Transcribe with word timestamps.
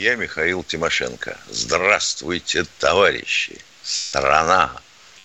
Я 0.00 0.16
Михаил 0.16 0.64
Тимошенко. 0.64 1.36
Здравствуйте, 1.50 2.64
товарищи. 2.78 3.60
Страна. 3.82 4.72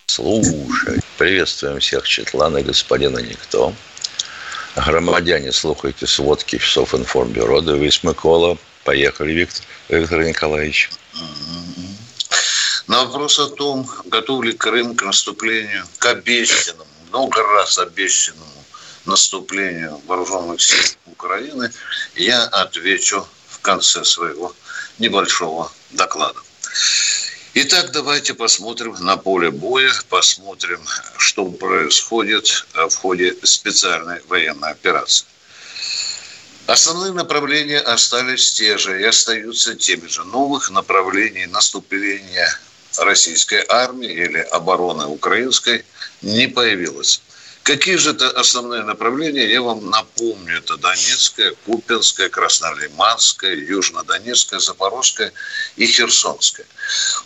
Слушай. 0.04 1.00
Приветствуем 1.16 1.80
всех 1.80 2.06
Четлана 2.06 2.58
и 2.58 2.62
господина 2.62 3.20
Никто. 3.20 3.72
Громадяне, 4.76 5.50
слухайте 5.52 6.06
сводки 6.06 6.58
часов 6.58 6.94
информбюро. 6.94 7.62
Девись 7.62 8.04
Микола. 8.04 8.58
Поехали, 8.84 9.32
Виктор, 9.32 9.64
Виктор 9.88 10.22
Николаевич. 10.22 10.90
На 12.86 13.06
вопрос 13.06 13.38
о 13.38 13.48
том, 13.48 13.88
готов 14.04 14.44
ли 14.44 14.52
Крым 14.52 14.94
к 14.94 15.04
наступлению, 15.04 15.86
к 15.98 16.04
обещанному, 16.04 16.90
много 17.08 17.42
раз 17.42 17.78
обещанному 17.78 18.62
наступлению 19.06 20.02
вооруженных 20.06 20.60
сил 20.60 20.84
Украины, 21.06 21.72
я 22.14 22.44
отвечу 22.44 23.26
в 23.48 23.60
конце 23.60 24.04
своего 24.04 24.54
небольшого 24.98 25.70
доклада. 25.90 26.40
Итак, 27.54 27.90
давайте 27.90 28.34
посмотрим 28.34 28.96
на 29.00 29.16
поле 29.16 29.50
боя, 29.50 29.90
посмотрим, 30.08 30.80
что 31.16 31.46
происходит 31.46 32.66
в 32.74 32.94
ходе 32.96 33.34
специальной 33.42 34.20
военной 34.28 34.70
операции. 34.70 35.26
Основные 36.66 37.12
направления 37.12 37.78
остались 37.78 38.52
те 38.52 38.76
же 38.76 39.00
и 39.00 39.04
остаются 39.04 39.74
теми 39.74 40.06
же. 40.08 40.24
Новых 40.24 40.70
направлений 40.70 41.46
наступления 41.46 42.48
российской 42.98 43.64
армии 43.68 44.10
или 44.10 44.38
обороны 44.38 45.06
украинской 45.06 45.84
не 46.22 46.48
появилось. 46.48 47.22
Какие 47.66 47.96
же 47.96 48.10
это 48.10 48.30
основные 48.30 48.84
направления, 48.84 49.50
я 49.52 49.60
вам 49.60 49.90
напомню. 49.90 50.58
Это 50.58 50.76
Донецкая, 50.76 51.52
Купинская, 51.64 52.28
Краснолиманская, 52.28 53.56
Южнодонецкая, 53.56 54.60
Запорожская 54.60 55.32
и 55.74 55.84
Херсонская. 55.84 56.64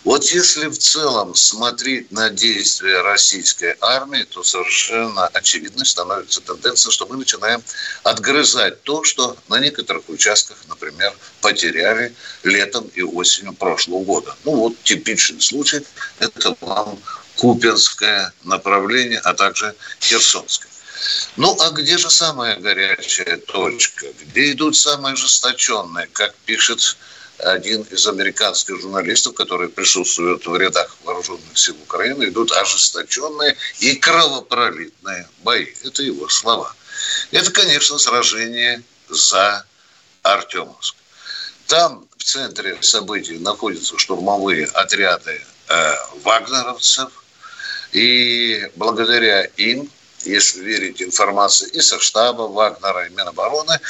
Вот 0.02 0.24
если 0.24 0.68
в 0.68 0.78
целом 0.78 1.34
смотреть 1.34 2.10
на 2.10 2.30
действия 2.30 3.02
российской 3.02 3.76
армии, 3.82 4.22
то 4.22 4.42
совершенно 4.42 5.26
очевидной 5.26 5.84
становится 5.84 6.40
тенденция, 6.40 6.90
что 6.90 7.06
мы 7.06 7.18
начинаем 7.18 7.62
отгрызать 8.02 8.82
то, 8.84 9.04
что 9.04 9.36
на 9.48 9.60
некоторых 9.60 10.08
участках, 10.08 10.56
например, 10.68 11.12
потеряли 11.42 12.14
летом 12.44 12.90
и 12.94 13.02
осенью 13.02 13.52
прошлого 13.52 14.04
года. 14.04 14.34
Ну 14.44 14.56
вот 14.56 14.82
типичный 14.84 15.42
случай– 15.42 15.84
это 16.18 16.56
вам 16.62 16.98
Купинское 17.40 18.32
направление, 18.44 19.18
а 19.20 19.32
также 19.32 19.74
Херсонское. 20.00 20.70
Ну, 21.36 21.56
а 21.60 21.70
где 21.70 21.96
же 21.96 22.10
самая 22.10 22.56
горячая 22.56 23.38
точка? 23.38 24.06
Где 24.20 24.52
идут 24.52 24.76
самые 24.76 25.14
ожесточенные, 25.14 26.06
как 26.12 26.34
пишет 26.44 26.96
один 27.38 27.82
из 27.82 28.06
американских 28.06 28.78
журналистов, 28.80 29.34
который 29.34 29.70
присутствует 29.70 30.46
в 30.46 30.54
рядах 30.56 30.94
вооруженных 31.04 31.56
сил 31.56 31.76
Украины, 31.82 32.24
идут 32.24 32.52
ожесточенные 32.52 33.56
и 33.78 33.96
кровопролитные 33.96 35.26
бои. 35.42 35.68
Это 35.82 36.02
его 36.02 36.28
слова. 36.28 36.74
Это, 37.30 37.50
конечно, 37.50 37.98
сражение 37.98 38.82
за 39.08 39.64
Артемовск. 40.22 40.94
Там 41.66 42.06
в 42.18 42.22
центре 42.22 42.76
событий 42.82 43.38
находятся 43.38 43.96
штурмовые 43.98 44.66
отряды 44.66 45.40
э, 45.68 45.94
вагнеровцев, 46.22 47.19
и 47.92 48.70
благодаря 48.76 49.44
им, 49.56 49.90
если 50.24 50.62
верить 50.62 51.00
информации 51.00 51.68
и 51.70 51.80
со 51.80 51.98
штаба 51.98 52.42
Вагнера, 52.42 53.06
и 53.06 53.10
Минобороны, 53.10 53.80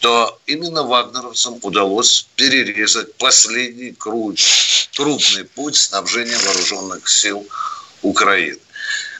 то 0.00 0.38
именно 0.46 0.82
вагнеровцам 0.82 1.58
удалось 1.62 2.28
перерезать 2.36 3.14
последний 3.14 3.92
крупный 3.92 5.44
путь 5.44 5.76
снабжения 5.76 6.38
вооруженных 6.38 7.08
сил 7.08 7.48
Украины. 8.02 8.60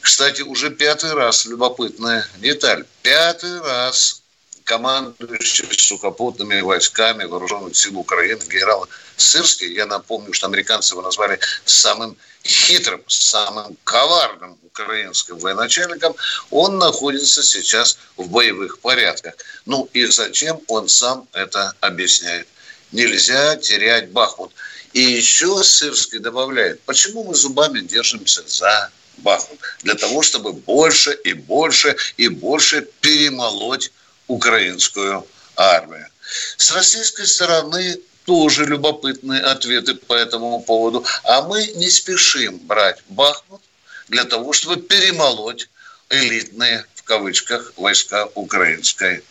Кстати, 0.03 0.43
уже 0.43 0.71
пятый 0.71 1.13
раз 1.15 1.47
любопытная 1.47 2.27
деталь. 2.37 2.85
Пятый 3.03 3.61
раз 3.61 4.23
командующий 4.65 5.67
сухопутными 5.71 6.61
войсками 6.61 7.25
вооруженных 7.25 7.75
сил 7.75 7.99
Украины 7.99 8.41
генерал 8.51 8.87
Сырский, 9.17 9.73
я 9.73 9.87
напомню, 9.87 10.35
что 10.35 10.47
американцы 10.47 10.93
его 10.93 11.01
назвали 11.01 11.41
самым 11.65 12.17
хитрым, 12.45 13.03
самым 13.07 13.77
коварным 13.85 14.59
украинским 14.65 15.39
военачальником, 15.39 16.15
он 16.51 16.79
находится 16.79 17.43
сейчас 17.43 17.99
в 18.17 18.29
боевых 18.29 18.81
порядках. 18.81 19.35
Ну 19.67 19.89
и 19.93 20.07
зачем 20.07 20.61
он 20.69 20.89
сам 20.89 21.29
это 21.33 21.75
объясняет? 21.81 22.49
Нельзя 22.93 23.57
терять 23.57 24.11
Бахмут. 24.11 24.53
И 24.93 25.01
еще 25.01 25.63
Сырский 25.63 26.19
добавляет, 26.19 26.81
почему 26.83 27.25
мы 27.25 27.35
зубами 27.35 27.81
держимся 27.81 28.43
за 28.47 28.91
Бахмут? 29.19 29.59
Для 29.83 29.95
того, 29.95 30.23
чтобы 30.23 30.53
больше 30.53 31.13
и 31.13 31.35
больше 31.35 31.97
и 32.17 32.29
больше 32.29 32.89
перемолоть 33.01 33.93
украинскую 34.27 35.27
армию. 35.57 36.09
С 36.57 36.71
российской 36.73 37.27
стороны 37.27 38.01
тоже 38.29 38.67
любопытные 38.67 39.41
ответы 39.41 39.95
по 39.95 40.13
этому 40.13 40.61
поводу. 40.61 41.03
А 41.25 41.41
мы 41.41 41.67
не 41.77 41.89
спешим 41.89 42.59
брать 42.59 43.03
Бахмут 43.09 43.63
для 44.09 44.25
того, 44.25 44.53
чтобы 44.53 44.77
перемолоть 44.83 45.71
элитные, 46.11 46.85
в 46.95 47.05
кавычках, 47.05 47.73
войска 47.79 48.29
украинской 48.35 49.25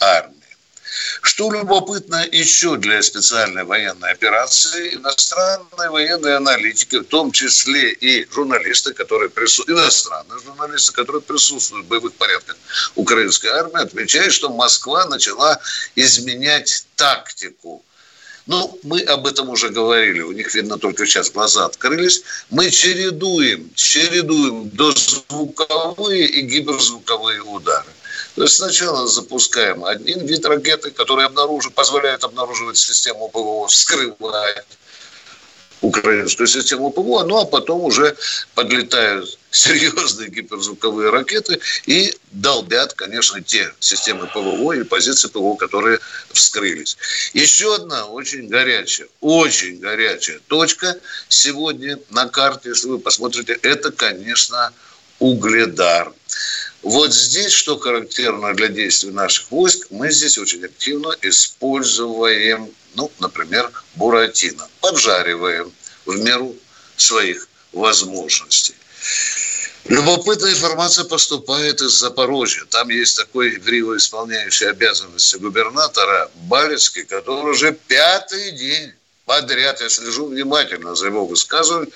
армии. 0.00 0.34
Что 1.20 1.52
любопытно 1.52 2.26
еще 2.32 2.78
для 2.78 3.02
специальной 3.02 3.64
военной 3.64 4.12
операции, 4.12 4.94
иностранные 4.94 5.90
военные 5.90 6.36
аналитики, 6.36 6.96
в 7.00 7.04
том 7.04 7.32
числе 7.32 7.92
и 7.92 8.26
журналисты, 8.32 8.94
которые 8.94 9.28
присутствуют, 9.28 9.78
иностранные 9.78 10.40
журналисты, 10.40 10.94
которые 10.94 11.20
присутствуют 11.20 11.84
в 11.84 11.88
боевых 11.88 12.14
порядках 12.14 12.56
украинской 12.94 13.48
армии, 13.48 13.82
отмечают, 13.82 14.32
что 14.32 14.48
Москва 14.48 15.04
начала 15.04 15.60
изменять 15.96 16.86
тактику 16.96 17.84
ну, 18.48 18.78
мы 18.82 19.02
об 19.02 19.26
этом 19.26 19.50
уже 19.50 19.68
говорили, 19.68 20.22
у 20.22 20.32
них, 20.32 20.54
видно, 20.54 20.78
только 20.78 21.04
сейчас 21.04 21.30
глаза 21.30 21.66
открылись. 21.66 22.22
Мы 22.48 22.70
чередуем, 22.70 23.70
чередуем 23.74 24.70
дозвуковые 24.70 26.26
и 26.26 26.40
гиперзвуковые 26.40 27.42
удары. 27.42 27.90
То 28.36 28.44
есть 28.44 28.56
сначала 28.56 29.06
запускаем 29.06 29.84
один 29.84 30.24
вид 30.26 30.46
ракеты, 30.46 30.90
который 30.90 31.26
обнаружит, 31.26 31.74
позволяет 31.74 32.24
обнаруживать 32.24 32.78
систему 32.78 33.28
ПВО, 33.28 33.68
вскрывать 33.68 34.64
украинскую 35.82 36.46
систему 36.46 36.90
ПВО, 36.90 37.24
ну 37.24 37.36
а 37.36 37.44
потом 37.44 37.82
уже 37.82 38.16
подлетают 38.54 39.37
серьезные 39.50 40.28
гиперзвуковые 40.28 41.10
ракеты 41.10 41.60
и 41.86 42.14
долбят, 42.32 42.94
конечно, 42.94 43.40
те 43.42 43.72
системы 43.80 44.26
ПВО 44.26 44.72
и 44.72 44.82
позиции 44.82 45.28
ПВО, 45.28 45.56
которые 45.56 45.98
вскрылись. 46.32 46.96
Еще 47.32 47.74
одна 47.74 48.06
очень 48.06 48.48
горячая, 48.48 49.08
очень 49.20 49.78
горячая 49.78 50.40
точка 50.48 50.98
сегодня 51.28 51.98
на 52.10 52.28
карте, 52.28 52.70
если 52.70 52.88
вы 52.88 52.98
посмотрите, 52.98 53.58
это, 53.62 53.90
конечно, 53.90 54.72
Угледар. 55.18 56.12
Вот 56.82 57.12
здесь, 57.12 57.52
что 57.52 57.76
характерно 57.78 58.54
для 58.54 58.68
действий 58.68 59.10
наших 59.10 59.50
войск, 59.50 59.88
мы 59.90 60.12
здесь 60.12 60.38
очень 60.38 60.64
активно 60.64 61.12
используем, 61.22 62.70
ну, 62.94 63.10
например, 63.18 63.70
буратино. 63.96 64.68
Поджариваем 64.80 65.72
в 66.06 66.16
меру 66.18 66.54
своих 66.96 67.48
возможностей. 67.72 68.76
Любопытная 69.88 70.52
информация 70.52 71.04
поступает 71.04 71.80
из 71.80 71.92
Запорожья. 71.92 72.64
Там 72.68 72.90
есть 72.90 73.16
такой 73.16 73.54
игриво 73.54 73.96
исполняющий 73.96 74.66
обязанности 74.66 75.36
губернатора 75.36 76.30
Балецкий, 76.34 77.04
который 77.04 77.52
уже 77.52 77.72
пятый 77.72 78.50
день 78.50 78.92
подряд, 79.24 79.80
я 79.80 79.88
слежу 79.88 80.26
внимательно 80.26 80.94
за 80.94 81.06
его 81.06 81.24
высказыванием, 81.24 81.90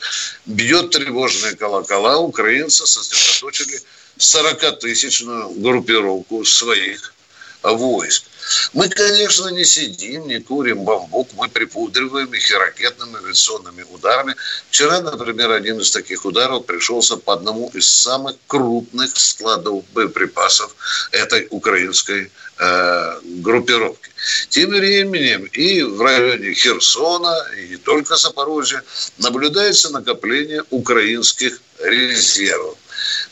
бьет 0.47 0.91
тревожные 0.91 1.55
колокола. 1.55 2.17
Украинцы 2.17 2.87
сосредоточили 2.87 3.79
40-тысячную 4.19 5.61
группировку 5.61 6.47
своих 6.47 7.13
войск. 7.63 8.25
Мы, 8.73 8.89
конечно, 8.89 9.49
не 9.49 9.65
сидим, 9.65 10.27
не 10.27 10.41
курим 10.41 10.85
бамбук, 10.85 11.29
мы 11.35 11.49
припудриваем 11.49 12.33
их 12.35 12.51
и 12.51 12.55
ракетными 12.55 13.17
авиационными 13.19 13.85
ударами. 13.91 14.35
Вчера, 14.71 15.01
например, 15.01 15.51
один 15.51 15.81
из 15.81 15.91
таких 15.91 16.25
ударов 16.25 16.67
пришелся 16.67 17.17
по 17.17 17.35
одному 17.35 17.71
из 17.75 17.89
самых 17.89 18.37
крупных 18.47 19.17
складов 19.17 19.85
боеприпасов 19.93 20.75
этой 21.13 21.47
украинской 21.51 22.31
э, 22.59 23.21
группировки. 23.43 24.11
Тем 24.49 24.71
временем 24.71 25.45
и 25.53 25.83
в 25.83 26.01
районе 26.01 26.55
Херсона, 26.55 27.35
и 27.59 27.69
не 27.69 27.77
только 27.77 28.17
Запорожья, 28.17 28.83
наблюдается 29.19 29.91
накопление 29.91 30.65
украинских 30.71 31.61
резервов. 31.81 32.79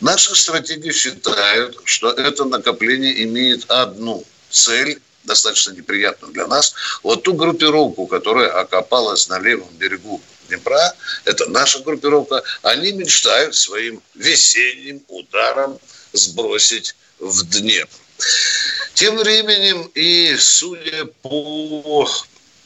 Наши 0.00 0.34
стратеги 0.34 0.90
считают, 0.92 1.80
что 1.84 2.10
это 2.10 2.44
накопление 2.44 3.24
имеет 3.24 3.70
одну 3.70 4.24
цель, 4.50 5.00
достаточно 5.24 5.72
неприятную 5.72 6.32
для 6.32 6.46
нас. 6.46 6.74
Вот 7.02 7.22
ту 7.22 7.34
группировку, 7.34 8.06
которая 8.06 8.50
окопалась 8.50 9.28
на 9.28 9.38
левом 9.38 9.68
берегу 9.74 10.20
Днепра, 10.48 10.94
это 11.24 11.48
наша 11.48 11.78
группировка, 11.80 12.42
они 12.62 12.92
мечтают 12.92 13.54
своим 13.54 14.02
весенним 14.14 15.02
ударом 15.08 15.78
сбросить 16.12 16.96
в 17.18 17.44
Днепр. 17.48 17.96
Тем 18.94 19.16
временем 19.16 19.90
и 19.94 20.36
судя 20.38 21.06
по 21.22 22.08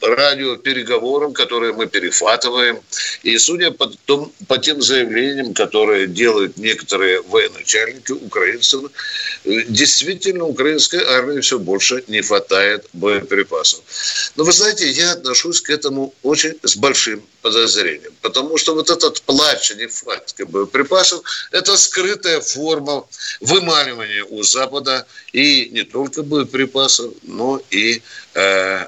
радиопереговорам, 0.01 1.33
которые 1.33 1.73
мы 1.73 1.87
перехватываем, 1.87 2.79
и 3.23 3.37
судя 3.37 3.71
по, 3.71 3.87
том, 4.05 4.31
по 4.47 4.57
тем 4.57 4.81
заявлениям, 4.81 5.53
которые 5.53 6.07
делают 6.07 6.57
некоторые 6.57 7.21
военачальники 7.21 8.11
украинцев, 8.11 8.91
действительно 9.43 10.45
украинской 10.45 11.03
армии 11.03 11.39
все 11.41 11.59
больше 11.59 12.03
не 12.07 12.21
хватает 12.21 12.85
боеприпасов. 12.93 13.81
Но 14.35 14.43
вы 14.43 14.51
знаете, 14.51 14.89
я 14.89 15.13
отношусь 15.13 15.61
к 15.61 15.69
этому 15.69 16.13
очень 16.23 16.57
с 16.63 16.75
большим 16.75 17.23
подозрением, 17.41 18.13
потому 18.21 18.57
что 18.57 18.73
вот 18.73 18.89
этот 18.89 19.21
плач 19.21 19.71
о 19.71 19.75
нехватке 19.75 20.45
боеприпасов– 20.45 21.21
это 21.51 21.77
скрытая 21.77 22.41
форма 22.41 23.05
вымаливания 23.39 24.23
у 24.23 24.43
Запада 24.43 25.05
и 25.31 25.69
не 25.71 25.83
только 25.83 26.23
боеприпасов, 26.23 27.13
но 27.23 27.61
и 27.69 27.97
э, 27.97 28.01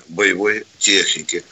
боевой 0.09 0.65
техники. 0.77 1.44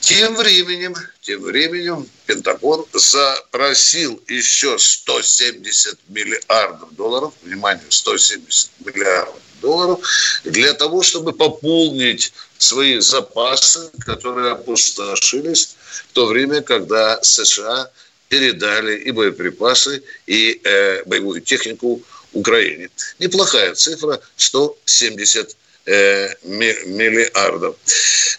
Тем 0.00 0.34
временем, 0.34 0.96
тем 1.20 1.42
временем 1.42 2.08
Пентагон 2.26 2.86
запросил 2.92 4.20
еще 4.26 4.78
170 4.78 5.98
миллиардов 6.08 6.92
долларов, 6.96 7.32
внимание, 7.42 7.84
170 7.88 8.70
миллиардов 8.80 9.40
долларов, 9.60 10.00
для 10.44 10.72
того, 10.74 11.02
чтобы 11.02 11.32
пополнить 11.32 12.32
свои 12.58 12.98
запасы, 12.98 13.90
которые 14.04 14.52
опустошились 14.52 15.76
в 16.08 16.12
то 16.12 16.26
время, 16.26 16.62
когда 16.62 17.22
США 17.22 17.90
передали 18.28 18.96
и 18.96 19.10
боеприпасы, 19.12 20.02
и 20.26 20.60
э, 20.64 21.04
боевую 21.04 21.40
технику 21.40 22.02
Украине. 22.32 22.90
Неплохая 23.18 23.74
цифра, 23.74 24.20
170 24.36 25.56
Э, 25.56 25.59
миллиардов. 25.86 27.76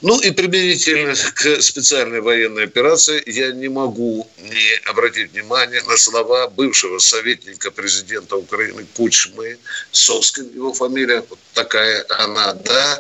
Ну 0.02 0.20
и 0.20 0.32
применительно 0.32 1.16
к 1.36 1.62
специальной 1.62 2.22
военной 2.22 2.64
операции 2.64 3.22
я 3.26 3.52
не 3.52 3.68
могу 3.68 4.30
не 4.40 4.90
обратить 4.90 5.32
внимание 5.32 5.82
на 5.84 5.98
слова 5.98 6.48
бывшего 6.48 7.00
советника 7.00 7.72
президента 7.72 8.36
Украины 8.36 8.86
Кучмы, 8.96 9.58
Соскин 9.92 10.50
его 10.54 10.74
фамилия, 10.74 11.24
вот 11.30 11.40
такая 11.54 12.06
она, 12.10 12.54
да, 12.54 13.00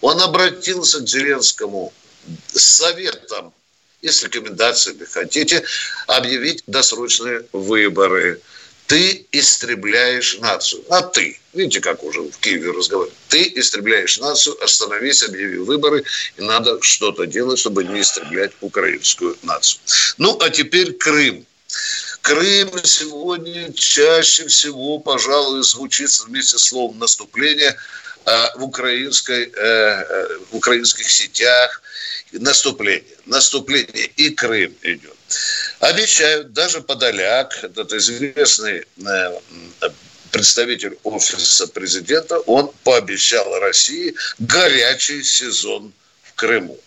он 0.00 0.20
обратился 0.20 1.00
к 1.00 1.08
Зеленскому 1.08 1.92
с 2.52 2.62
советом 2.62 3.52
и 4.02 4.08
с 4.08 4.22
рекомендациями, 4.22 5.04
хотите, 5.04 5.62
объявить 6.06 6.62
досрочные 6.66 7.44
выборы– 7.52 8.40
ты 8.86 9.26
истребляешь 9.32 10.38
нацию. 10.40 10.84
А 10.90 11.02
ты, 11.02 11.38
видите, 11.52 11.80
как 11.80 12.02
уже 12.04 12.20
в 12.20 12.38
Киеве 12.38 12.70
разговаривают, 12.70 13.18
ты 13.28 13.52
истребляешь 13.56 14.18
нацию, 14.18 14.62
остановись, 14.62 15.22
объяви 15.22 15.58
выборы, 15.58 16.04
и 16.36 16.42
надо 16.42 16.80
что-то 16.82 17.26
делать, 17.26 17.58
чтобы 17.58 17.84
не 17.84 18.02
истреблять 18.02 18.52
украинскую 18.60 19.36
нацию. 19.42 19.80
Ну, 20.18 20.38
а 20.40 20.50
теперь 20.50 20.92
Крым. 20.92 21.46
Крым 22.20 22.70
сегодня 22.84 23.72
чаще 23.72 24.46
всего, 24.48 24.98
пожалуй, 24.98 25.62
звучит 25.62 26.10
вместе 26.26 26.58
с 26.58 26.64
словом 26.64 26.98
наступление 26.98 27.76
а, 28.24 28.56
в, 28.56 28.64
украинской, 28.64 29.44
э, 29.44 29.52
э, 29.54 30.38
в 30.50 30.56
украинских 30.56 31.10
сетях. 31.10 31.82
Наступление. 32.32 33.16
Наступление. 33.26 34.06
И 34.16 34.30
Крым 34.30 34.74
идет. 34.82 35.16
Обещают, 35.80 36.52
даже 36.52 36.80
Подоляк, 36.80 37.62
этот 37.62 37.92
известный 37.92 38.84
э, 39.06 39.40
представитель 40.30 40.98
офиса 41.04 41.66
президента, 41.68 42.38
он 42.40 42.70
пообещал 42.82 43.58
России 43.60 44.14
горячий 44.38 45.22
сезон 45.22 45.92
в 46.22 46.34
Крыму. 46.34 46.78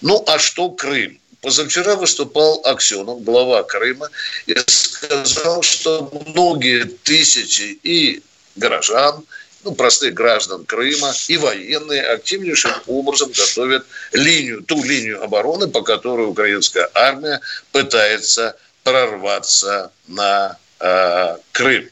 Ну, 0.00 0.24
а 0.26 0.38
что 0.38 0.70
Крым? 0.70 1.20
Позавчера 1.40 1.96
выступал 1.96 2.60
Аксенов, 2.64 3.22
глава 3.24 3.64
Крыма, 3.64 4.08
и 4.46 4.56
сказал, 4.66 5.62
что 5.62 6.10
многие 6.26 6.84
тысячи 6.84 7.78
и 7.82 8.22
горожан, 8.56 9.24
ну, 9.64 9.74
простых 9.74 10.14
граждан 10.14 10.64
Крыма 10.64 11.12
и 11.28 11.36
военные 11.36 12.02
активнейшим 12.02 12.72
образом 12.86 13.30
готовят 13.30 13.86
линию, 14.12 14.62
ту 14.62 14.82
линию 14.82 15.22
обороны, 15.22 15.68
по 15.68 15.82
которой 15.82 16.26
украинская 16.26 16.90
армия 16.94 17.40
пытается 17.70 18.56
прорваться 18.82 19.92
на 20.08 20.58
э, 20.80 21.36
Крым. 21.52 21.88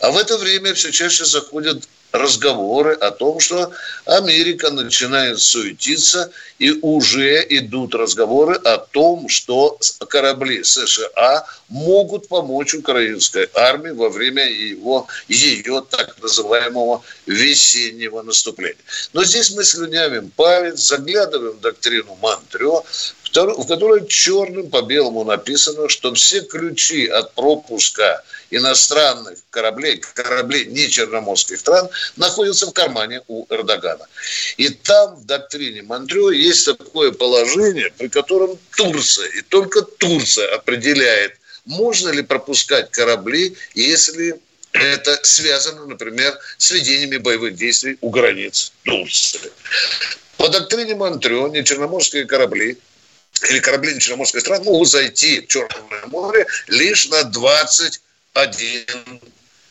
А 0.00 0.10
в 0.10 0.16
это 0.16 0.36
время 0.38 0.74
все 0.74 0.90
чаще 0.90 1.24
заходят 1.24 1.88
разговоры 2.12 2.92
о 2.94 3.10
том, 3.10 3.40
что 3.40 3.72
Америка 4.04 4.70
начинает 4.70 5.40
суетиться, 5.40 6.30
и 6.58 6.70
уже 6.82 7.44
идут 7.48 7.94
разговоры 7.94 8.54
о 8.54 8.78
том, 8.78 9.28
что 9.28 9.78
корабли 10.08 10.62
США 10.62 11.44
могут 11.68 12.28
помочь 12.28 12.74
украинской 12.74 13.48
армии 13.54 13.90
во 13.90 14.10
время 14.10 14.48
его, 14.48 15.06
ее 15.26 15.82
так 15.90 16.20
называемого 16.22 17.02
весеннего 17.26 18.22
наступления. 18.22 18.76
Но 19.12 19.24
здесь 19.24 19.50
мы 19.50 19.64
слюнявим 19.64 20.30
палец, 20.30 20.78
заглядываем 20.80 21.56
в 21.56 21.60
доктрину 21.60 22.16
Монтрё, 22.20 22.84
в 23.34 23.66
которой 23.66 24.06
черным 24.06 24.70
по 24.70 24.82
белому 24.82 25.24
написано, 25.24 25.88
что 25.88 26.12
все 26.14 26.42
ключи 26.42 27.06
от 27.06 27.34
пропуска 27.34 28.22
иностранных 28.50 29.38
кораблей, 29.50 29.98
кораблей 30.14 30.66
не 30.66 30.88
черноморских 30.88 31.58
стран, 31.58 31.88
находятся 32.16 32.66
в 32.66 32.72
кармане 32.72 33.22
у 33.28 33.46
Эрдогана. 33.48 34.06
И 34.58 34.68
там 34.68 35.16
в 35.16 35.24
доктрине 35.24 35.82
Монтрё 35.82 36.30
есть 36.30 36.66
такое 36.66 37.12
положение, 37.12 37.90
при 37.96 38.08
котором 38.08 38.58
Турция, 38.76 39.28
и 39.28 39.42
только 39.42 39.82
Турция 39.82 40.54
определяет, 40.54 41.38
можно 41.64 42.10
ли 42.10 42.22
пропускать 42.22 42.90
корабли, 42.90 43.56
если 43.74 44.38
это 44.72 45.18
связано, 45.22 45.86
например, 45.86 46.38
с 46.58 46.70
ведениями 46.70 47.18
боевых 47.18 47.56
действий 47.56 47.98
у 48.00 48.10
границ 48.10 48.72
Турции. 48.84 49.52
По 50.36 50.48
доктрине 50.48 50.94
Монтрё 50.94 51.50
черноморские 51.62 52.24
корабли 52.24 52.78
или 53.50 53.60
корабли 53.60 53.98
Черноморской 53.98 54.40
страны 54.40 54.64
могут 54.64 54.88
зайти 54.88 55.40
в 55.40 55.48
Черное 55.48 56.06
море 56.06 56.46
лишь 56.68 57.08
на 57.08 57.24
21 57.24 59.20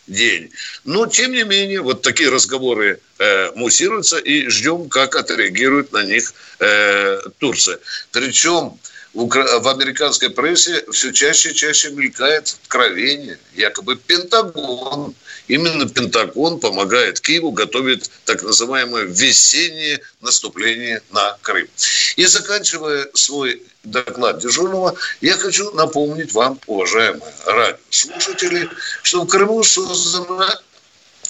день. 0.07 0.51
Но, 0.83 1.07
тем 1.07 1.31
не 1.31 1.43
менее, 1.43 1.81
вот 1.81 2.01
такие 2.01 2.29
разговоры 2.29 2.99
э, 3.19 3.51
муссируются 3.55 4.17
и 4.17 4.47
ждем, 4.49 4.89
как 4.89 5.15
отреагирует 5.15 5.91
на 5.91 6.03
них 6.03 6.33
э, 6.59 7.21
Турция. 7.39 7.79
Причем 8.11 8.77
в, 9.13 9.67
американской 9.67 10.29
прессе 10.29 10.85
все 10.91 11.11
чаще 11.11 11.51
и 11.51 11.55
чаще 11.55 11.91
мелькает 11.91 12.57
откровение. 12.63 13.37
Якобы 13.55 13.95
Пентагон 13.95 15.15
Именно 15.51 15.85
Пентагон 15.85 16.61
помогает 16.61 17.19
Киеву 17.19 17.51
готовить 17.51 18.09
так 18.23 18.41
называемое 18.41 19.03
весеннее 19.03 19.99
наступление 20.21 21.01
на 21.11 21.37
Крым. 21.41 21.67
И 22.15 22.25
заканчивая 22.25 23.09
свой 23.13 23.61
доклад 23.83 24.39
дежурного, 24.39 24.95
я 25.19 25.33
хочу 25.33 25.71
напомнить 25.71 26.33
вам, 26.33 26.57
уважаемые 26.67 27.33
радиослушатели, 27.45 28.69
что 29.03 29.23
в 29.23 29.27
Крыму 29.27 29.61
создана 29.63 30.57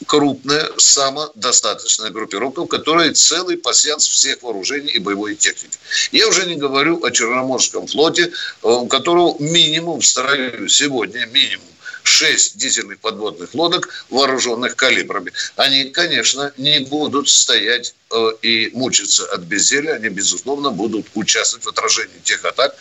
крупная, 0.06 0.70
самодостаточная 0.78 2.10
группировка, 2.10 2.64
в 2.64 2.68
которой 2.68 3.14
целый 3.14 3.58
пассианс 3.58 4.08
всех 4.08 4.44
вооружений 4.44 4.92
и 4.92 5.00
боевой 5.00 5.36
техники. 5.36 5.78
Я 6.12 6.28
уже 6.28 6.46
не 6.46 6.56
говорю 6.56 7.04
о 7.04 7.12
Черноморском 7.12 7.88
флоте, 7.88 8.32
у 8.62 8.88
которого 8.88 9.36
минимум 9.40 10.02
в 10.02 10.06
строю 10.06 10.68
сегодня, 10.70 11.26
минимум 11.28 11.66
шесть 12.04 12.58
дизельных 12.58 13.00
подводных 13.00 13.54
лодок, 13.54 13.90
вооруженных 14.10 14.76
калибрами. 14.76 15.32
Они, 15.56 15.86
конечно, 15.86 16.52
не 16.58 16.80
будут 16.80 17.30
стоять 17.30 17.94
э, 18.12 18.32
и 18.42 18.72
мучиться 18.74 19.26
от 19.32 19.42
безделия. 19.42 19.94
Они, 19.94 20.10
безусловно, 20.10 20.72
будут 20.72 21.08
участвовать 21.14 21.66
в 21.66 21.70
отражении 21.70 22.20
тех 22.24 22.44
атак, 22.46 22.76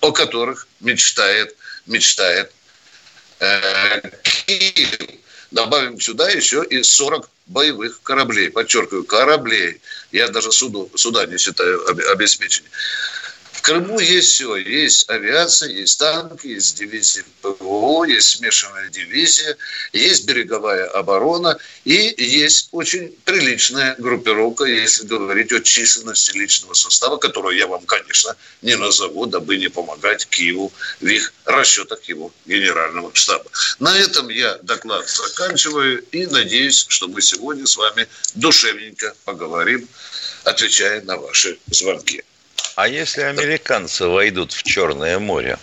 о 0.00 0.12
которых 0.12 0.66
мечтает, 0.80 1.56
мечтает 1.86 2.52
э, 3.40 4.00
Киев. 4.22 4.98
Добавим 5.56 5.98
сюда 5.98 6.28
еще 6.28 6.62
и 6.68 6.82
40 6.82 7.30
боевых 7.46 8.02
кораблей. 8.02 8.50
Подчеркиваю, 8.50 9.04
кораблей. 9.04 9.80
Я 10.12 10.28
даже 10.28 10.52
суду, 10.52 10.90
суда 10.94 11.24
не 11.24 11.38
считаю 11.38 11.80
обеспечения. 12.12 12.68
Крыму 13.62 13.98
есть 13.98 14.32
все. 14.32 14.56
Есть 14.56 15.08
авиация, 15.08 15.70
есть 15.70 15.98
танки, 15.98 16.46
есть 16.46 16.78
дивизия 16.78 17.24
ПВО, 17.42 18.04
есть 18.04 18.36
смешанная 18.36 18.88
дивизия, 18.88 19.56
есть 19.92 20.24
береговая 20.26 20.86
оборона 20.86 21.58
и 21.84 22.14
есть 22.16 22.68
очень 22.72 23.14
приличная 23.24 23.94
группировка, 23.98 24.64
если 24.64 25.06
говорить 25.06 25.52
о 25.52 25.60
численности 25.60 26.36
личного 26.36 26.74
состава, 26.74 27.16
которую 27.16 27.56
я 27.56 27.66
вам, 27.66 27.84
конечно, 27.86 28.36
не 28.62 28.76
назову, 28.76 29.26
дабы 29.26 29.56
не 29.56 29.68
помогать 29.68 30.26
Киеву 30.26 30.72
в 31.00 31.06
их 31.06 31.32
расчетах 31.44 32.02
его 32.04 32.32
генерального 32.46 33.10
штаба. 33.14 33.50
На 33.78 33.96
этом 33.98 34.28
я 34.28 34.58
доклад 34.62 35.08
заканчиваю 35.08 36.02
и 36.12 36.26
надеюсь, 36.26 36.86
что 36.88 37.08
мы 37.08 37.22
сегодня 37.22 37.66
с 37.66 37.76
вами 37.76 38.06
душевненько 38.34 39.14
поговорим, 39.24 39.88
отвечая 40.44 41.02
на 41.02 41.16
ваши 41.16 41.58
звонки. 41.70 42.22
А 42.76 42.88
если 42.88 43.22
американцы 43.22 44.06
войдут 44.06 44.52
в 44.52 44.62
Черное 44.62 45.18
море 45.18 45.58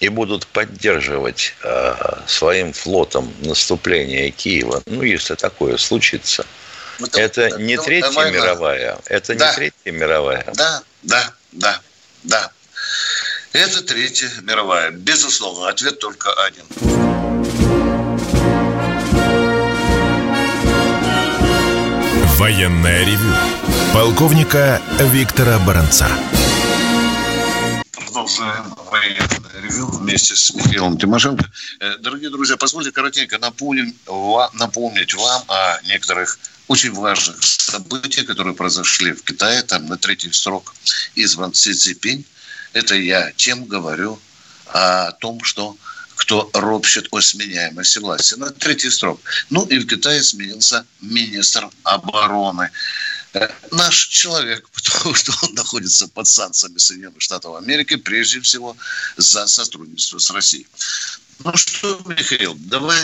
и 0.00 0.08
будут 0.08 0.46
поддерживать 0.46 1.54
э, 1.62 1.94
своим 2.26 2.72
флотом 2.72 3.34
наступление 3.40 4.30
Киева, 4.30 4.82
ну, 4.86 5.02
если 5.02 5.34
такое 5.34 5.76
случится, 5.76 6.46
ну, 6.98 7.06
это 7.12 7.50
ну, 7.50 7.58
не 7.58 7.76
Третья 7.76 8.10
война. 8.12 8.38
мировая, 8.38 8.98
это 9.04 9.34
да. 9.34 9.50
не 9.50 9.56
Третья 9.56 9.92
мировая. 9.92 10.46
Да, 10.54 10.82
да, 11.02 11.34
да, 11.52 11.80
да. 12.22 12.50
Это 13.52 13.82
Третья 13.82 14.30
мировая. 14.40 14.90
Безусловно, 14.90 15.68
ответ 15.68 15.98
только 15.98 16.32
один. 16.32 16.64
Военная 22.38 23.04
ревю. 23.04 23.34
Полковника 23.92 24.80
Виктора 24.98 25.58
Баранца 25.58 26.08
продолжаем 28.24 28.74
ревю 29.62 29.86
вместе 29.86 30.34
с 30.34 30.54
Михаилом 30.54 30.96
Тимошенко. 30.96 31.44
Э, 31.80 31.98
дорогие 31.98 32.30
друзья, 32.30 32.56
позвольте 32.56 32.90
коротенько 32.90 33.38
напомнить 33.38 33.94
вам 34.06 35.44
о 35.48 35.80
некоторых 35.82 36.38
очень 36.66 36.92
важных 36.92 37.42
событиях, 37.42 38.26
которые 38.26 38.54
произошли 38.54 39.12
в 39.12 39.22
Китае, 39.24 39.62
там 39.62 39.86
на 39.86 39.98
третий 39.98 40.32
срок 40.32 40.74
избран 41.14 41.52
Си 41.52 41.74
Цзипинь. 41.74 42.24
Это 42.72 42.94
я 42.94 43.30
тем 43.32 43.66
говорю 43.66 44.18
о 44.72 45.12
том, 45.12 45.44
что 45.44 45.76
кто 46.16 46.48
ропщет 46.54 47.08
о 47.10 47.20
сменяемости 47.20 47.98
власти. 47.98 48.34
На 48.34 48.50
третий 48.50 48.88
срок. 48.88 49.20
Ну 49.50 49.66
и 49.66 49.78
в 49.78 49.86
Китае 49.86 50.22
сменился 50.22 50.86
министр 51.02 51.68
обороны. 51.82 52.70
Наш 53.70 54.06
человек, 54.06 54.68
потому 54.74 55.14
что 55.14 55.32
он 55.42 55.54
находится 55.54 56.08
под 56.08 56.26
санкциями 56.26 56.78
Соединенных 56.78 57.20
Штатов 57.20 57.56
Америки, 57.56 57.96
прежде 57.96 58.40
всего 58.40 58.76
за 59.16 59.46
сотрудничество 59.46 60.18
с 60.18 60.30
Россией. 60.30 60.66
Ну 61.40 61.56
что, 61.56 62.00
Михаил, 62.06 62.54
давай 62.58 62.98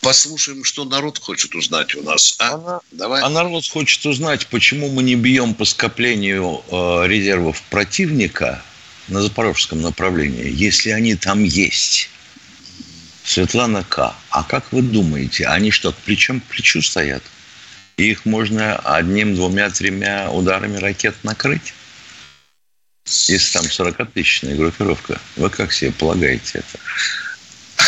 послушаем, 0.00 0.64
что 0.64 0.84
народ 0.84 1.18
хочет 1.18 1.54
узнать 1.54 1.94
у 1.94 2.02
нас. 2.02 2.36
А, 2.38 2.54
а, 2.54 2.80
давай. 2.90 3.22
а 3.22 3.28
народ 3.28 3.66
хочет 3.66 4.04
узнать, 4.06 4.46
почему 4.46 4.90
мы 4.90 5.02
не 5.02 5.14
бьем 5.14 5.54
по 5.54 5.64
скоплению 5.64 6.62
э, 6.70 7.06
резервов 7.06 7.62
противника 7.70 8.62
на 9.08 9.22
запорожском 9.22 9.80
направлении, 9.80 10.50
если 10.50 10.90
они 10.90 11.16
там 11.16 11.42
есть. 11.42 12.08
Светлана 13.24 13.84
К. 13.84 14.14
А 14.30 14.42
как 14.42 14.72
вы 14.72 14.82
думаете, 14.82 15.46
они 15.46 15.70
что, 15.70 15.92
плечом 15.92 16.40
к 16.40 16.44
плечу 16.44 16.82
стоят? 16.82 17.22
Их 18.02 18.24
можно 18.24 18.76
одним, 18.76 19.34
двумя, 19.34 19.70
тремя 19.70 20.30
ударами 20.30 20.76
ракет 20.76 21.14
накрыть? 21.22 21.74
Если 23.06 23.52
там 23.58 23.64
40-тысячная 23.66 24.56
группировка. 24.56 25.20
Вы 25.36 25.50
как 25.50 25.72
себе 25.72 25.92
полагаете 25.92 26.58
это? 26.58 26.78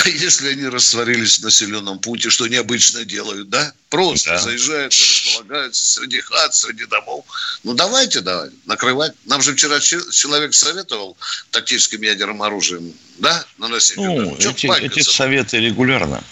А 0.04 0.08
если 0.08 0.48
они 0.48 0.66
растворились 0.66 1.38
в 1.38 1.44
населенном 1.44 1.98
пункте, 1.98 2.30
что 2.30 2.46
необычно 2.48 3.04
делают, 3.04 3.48
да? 3.48 3.72
Просто 3.88 4.30
да. 4.30 4.38
заезжают, 4.38 4.92
располагаются 4.92 5.84
среди 5.84 6.20
хат, 6.20 6.54
среди 6.54 6.86
домов. 6.86 7.24
Ну, 7.62 7.74
давайте, 7.74 8.20
давай, 8.20 8.50
накрывать. 8.64 9.12
Нам 9.26 9.42
же 9.42 9.54
вчера 9.54 9.80
человек 9.80 10.54
советовал 10.54 11.16
тактическим 11.50 12.02
ядерным 12.02 12.42
оружием, 12.42 12.92
да, 13.18 13.44
наносить 13.58 13.96
ну, 13.96 14.32
удар. 14.32 14.34
Эти, 14.38 14.84
эти 14.84 15.00
советы 15.02 15.58
регулярно. 15.58 16.22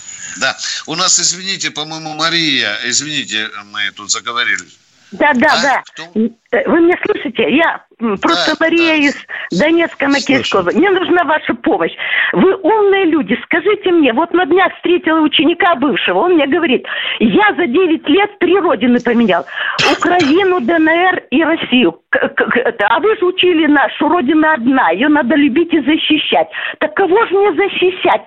Да. 0.40 0.56
У 0.86 0.96
нас, 0.96 1.20
извините, 1.20 1.70
по-моему, 1.70 2.14
Мария, 2.14 2.78
извините, 2.84 3.48
мы 3.66 3.90
тут 3.94 4.10
заговорили. 4.10 4.64
Да, 5.12 5.32
да, 5.34 5.52
а? 5.52 5.62
да. 5.62 5.82
Кто? 5.92 6.10
Вы 6.14 6.80
меня 6.80 6.96
слышите? 7.04 7.42
Я 7.56 7.84
просто 8.20 8.56
да, 8.58 8.64
Мария 8.64 8.96
да. 8.96 8.96
из 8.96 9.26
Донецка 9.58 10.08
Макейского. 10.08 10.70
Мне 10.72 10.90
нужна 10.90 11.24
ваша 11.24 11.54
помощь. 11.54 11.92
Вы 12.32 12.54
умные 12.56 13.06
люди. 13.06 13.38
Скажите 13.44 13.90
мне, 13.92 14.12
вот 14.12 14.32
на 14.32 14.46
днях 14.46 14.74
встретила 14.76 15.20
ученика 15.20 15.74
бывшего. 15.76 16.20
Он 16.20 16.34
мне 16.34 16.46
говорит, 16.46 16.86
я 17.18 17.54
за 17.56 17.66
9 17.66 18.08
лет 18.08 18.38
три 18.38 18.58
родины 18.58 18.98
поменял. 19.00 19.44
Украину, 19.92 20.60
ДНР 20.60 21.22
и 21.30 21.42
Россию. 21.42 22.00
А 22.12 23.00
вы 23.00 23.16
же 23.16 23.26
учили 23.26 23.66
нас, 23.66 23.92
что 23.92 24.08
родина 24.08 24.54
одна. 24.54 24.90
Ее 24.90 25.08
надо 25.08 25.34
любить 25.36 25.72
и 25.72 25.80
защищать. 25.80 26.48
Так 26.78 26.94
кого 26.94 27.26
же 27.26 27.34
мне 27.34 27.52
защищать? 27.54 28.22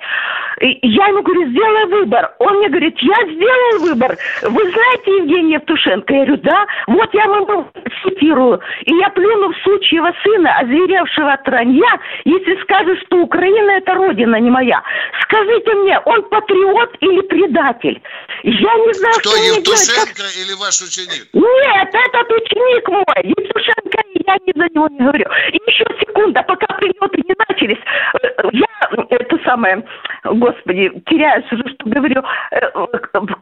Я 0.62 1.08
ему 1.08 1.22
говорю, 1.24 1.50
сделай 1.50 1.86
выбор. 1.88 2.34
Он 2.40 2.58
мне 2.58 2.70
говорит, 2.70 2.98
я 3.00 3.16
сделал 3.34 3.82
выбор. 3.82 4.18
Вы 4.44 4.72
знаете 4.72 5.18
Евгения 5.18 5.56
Евтушенко? 5.56 6.14
Я 6.14 6.26
говорю, 6.26 6.42
да. 6.44 6.66
Вот 6.88 7.14
я 7.14 7.28
вам 7.28 7.68
цитирую. 8.04 8.62
И 8.86 8.96
я 8.96 9.10
плюну 9.10 9.52
в 9.52 9.63
сучьего 9.64 10.14
сына, 10.24 10.58
озверевшего 10.60 11.34
от 11.34 11.48
ранья, 11.48 12.00
если 12.26 12.62
скажет, 12.64 13.00
что 13.06 13.18
Украина 13.18 13.72
это 13.72 13.94
родина 13.94 14.36
не 14.38 14.50
моя. 14.50 14.82
Скажите 15.24 15.74
мне, 15.76 16.00
он 16.00 16.24
патриот 16.30 16.96
или 17.00 17.22
предатель? 17.22 18.02
Я 18.44 18.74
не 18.76 18.94
знаю, 18.94 19.14
Кто, 19.20 19.30
что 19.30 19.38
Евтушенко 19.40 20.16
делать. 20.16 20.38
или 20.38 20.54
ваш 20.60 20.82
ученик? 20.82 21.28
Нет, 21.34 21.90
этот 21.94 22.32
ученик 22.32 22.88
мой. 22.90 23.24
Евтушенко, 23.24 24.00
я 24.28 24.36
не 24.46 24.54
за 24.56 24.68
него 24.74 24.88
не 24.90 25.00
говорю. 25.00 25.26
И 25.52 25.60
еще 25.68 25.86
секунда, 26.00 26.44
пока 26.44 26.68
прилеты 26.76 27.22
не 27.28 27.36
начались. 27.48 27.80
Э, 28.22 28.50
я, 28.52 29.06
это 29.10 29.38
самое, 29.46 29.84
господи, 30.24 30.92
теряюсь 31.08 31.52
уже, 31.52 31.64
что 31.70 31.90
говорю. 31.90 32.22
Э, 32.52 32.70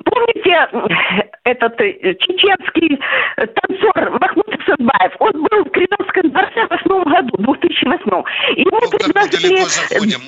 помните 0.06 0.70
этот 1.44 1.80
э, 1.82 2.16
чеченский 2.16 3.00
танцор 3.36 4.20
Махмуд 4.20 4.48
Садбаев? 4.66 5.14
Он 5.20 5.32
был 5.34 5.66
в 5.66 5.72
Кремлевском 5.72 6.11
дворце 6.14 6.66
в 6.66 6.70
восьмом 6.70 7.04
году, 7.04 7.32
в 7.38 7.44
2008. 7.44 8.02
Ему 8.58 8.80
ну, 8.82 8.90
предложили... 8.90 9.64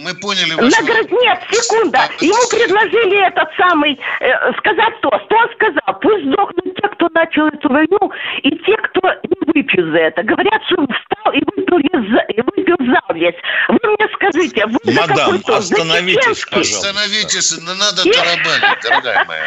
Мы 0.04 0.14
поняли 0.16 0.54
ваш... 0.56 0.72
Наград... 0.72 1.12
Нет, 1.12 1.40
секунда. 1.52 2.00
Ему 2.20 2.44
предложили 2.50 3.28
этот 3.28 3.50
самый... 3.58 4.00
Э, 4.20 4.54
сказать 4.58 5.00
тост. 5.02 5.32
Он 5.32 5.50
сказал, 5.56 6.00
пусть 6.02 6.26
сдохнут 6.26 6.76
те, 6.76 6.88
кто 6.88 7.10
начал 7.14 7.48
эту 7.48 7.70
войну, 7.70 8.12
и 8.44 8.50
те, 8.52 8.78
кто 8.78 9.02
не 9.24 9.38
выпьют 9.54 9.92
за 9.92 9.98
это. 9.98 10.24
Говорят, 10.24 10.62
что 10.68 10.82
он 10.82 10.88
встал 10.88 11.34
и 11.34 11.42
выпил, 11.46 11.78
и 11.80 12.42
выпил 12.42 12.78
зал 12.80 13.16
весь. 13.16 13.36
Вы 13.70 13.80
мне 13.84 14.08
скажите, 14.14 14.66
вы 14.68 14.80
Мадам, 14.86 15.16
за 15.16 15.24
какой 15.24 15.40
тост? 15.40 15.72
остановитесь, 15.72 16.46
пожалуйста. 16.46 16.90
Остановитесь, 16.90 17.60
надо 17.62 18.04
тарабанить, 18.04 18.84
дорогая 18.84 19.26
моя. 19.26 19.46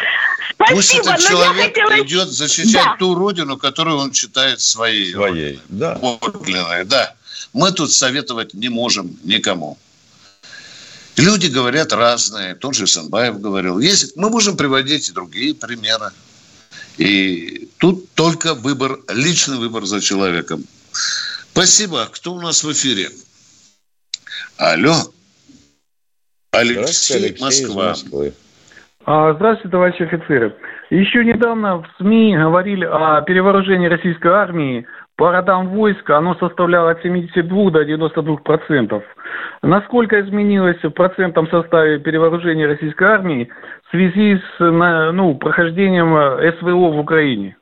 Спасибо, 0.67 0.75
Пусть 0.75 0.93
этот 0.93 1.19
человек 1.19 1.75
хотела... 1.75 2.01
идет 2.03 2.29
защищать 2.29 2.73
да. 2.73 2.95
ту 2.99 3.15
родину, 3.15 3.57
которую 3.57 3.97
он 3.97 4.13
считает 4.13 4.59
своей. 4.59 5.13
Своей, 5.13 5.59
да. 5.69 5.95
Подлинной, 5.95 6.85
да. 6.85 7.15
Мы 7.53 7.71
тут 7.71 7.91
советовать 7.91 8.53
не 8.53 8.69
можем 8.69 9.17
никому. 9.23 9.77
Люди 11.15 11.47
говорят 11.47 11.93
разные. 11.93 12.53
Тот 12.55 12.75
же 12.75 12.85
Санбаев 12.85 13.39
говорил. 13.39 13.79
Есть, 13.79 14.15
мы 14.17 14.29
можем 14.29 14.55
приводить 14.57 15.09
и 15.09 15.11
другие 15.11 15.55
примеры. 15.55 16.11
И 16.97 17.69
тут 17.77 18.11
только 18.13 18.53
выбор, 18.53 18.99
личный 19.09 19.57
выбор 19.57 19.85
за 19.85 20.01
человеком. 20.01 20.65
Спасибо. 21.51 22.07
Кто 22.11 22.33
у 22.33 22.41
нас 22.41 22.63
в 22.63 22.71
эфире? 22.71 23.11
Алло. 24.57 25.11
Алексей, 26.51 27.17
Алексей 27.17 27.41
Москва. 27.41 27.91
А, 27.91 28.31
здравствуйте, 29.07 29.69
товарищи 29.69 30.03
офицеры. 30.03 30.53
Еще 30.89 31.23
недавно 31.23 31.77
в 31.77 31.87
СМИ 31.97 32.35
говорили 32.35 32.83
о 32.83 33.21
перевооружении 33.21 33.87
российской 33.87 34.27
армии 34.27 34.85
по 35.15 35.31
родам 35.31 35.69
войска 35.69 36.17
оно 36.17 36.35
составляло 36.35 36.91
от 36.91 37.01
72 37.01 37.71
до 37.71 37.85
92 37.85 38.35
процентов. 38.37 39.03
Насколько 39.61 40.19
изменилось 40.19 40.83
в 40.83 40.89
процентном 40.89 41.49
составе 41.49 41.99
перевооружения 41.99 42.67
российской 42.67 43.05
армии 43.05 43.49
в 43.87 43.91
связи 43.91 44.35
с 44.35 44.59
ну, 44.59 45.35
прохождением 45.35 46.13
СВО 46.59 46.91
в 46.91 46.99
Украине? 46.99 47.55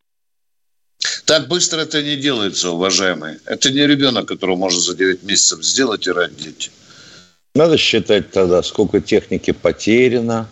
Так 1.27 1.47
быстро 1.47 1.81
это 1.81 2.01
не 2.01 2.15
делается, 2.15 2.71
уважаемые. 2.71 3.37
Это 3.45 3.71
не 3.71 3.85
ребенок, 3.85 4.27
которого 4.27 4.55
можно 4.55 4.79
за 4.79 4.97
9 4.97 5.23
месяцев 5.23 5.63
сделать 5.63 6.07
и 6.07 6.11
родить. 6.11 6.71
Надо 7.53 7.77
считать 7.77 8.31
тогда, 8.31 8.63
сколько 8.63 8.99
техники 8.99 9.51
потеряно, 9.51 10.47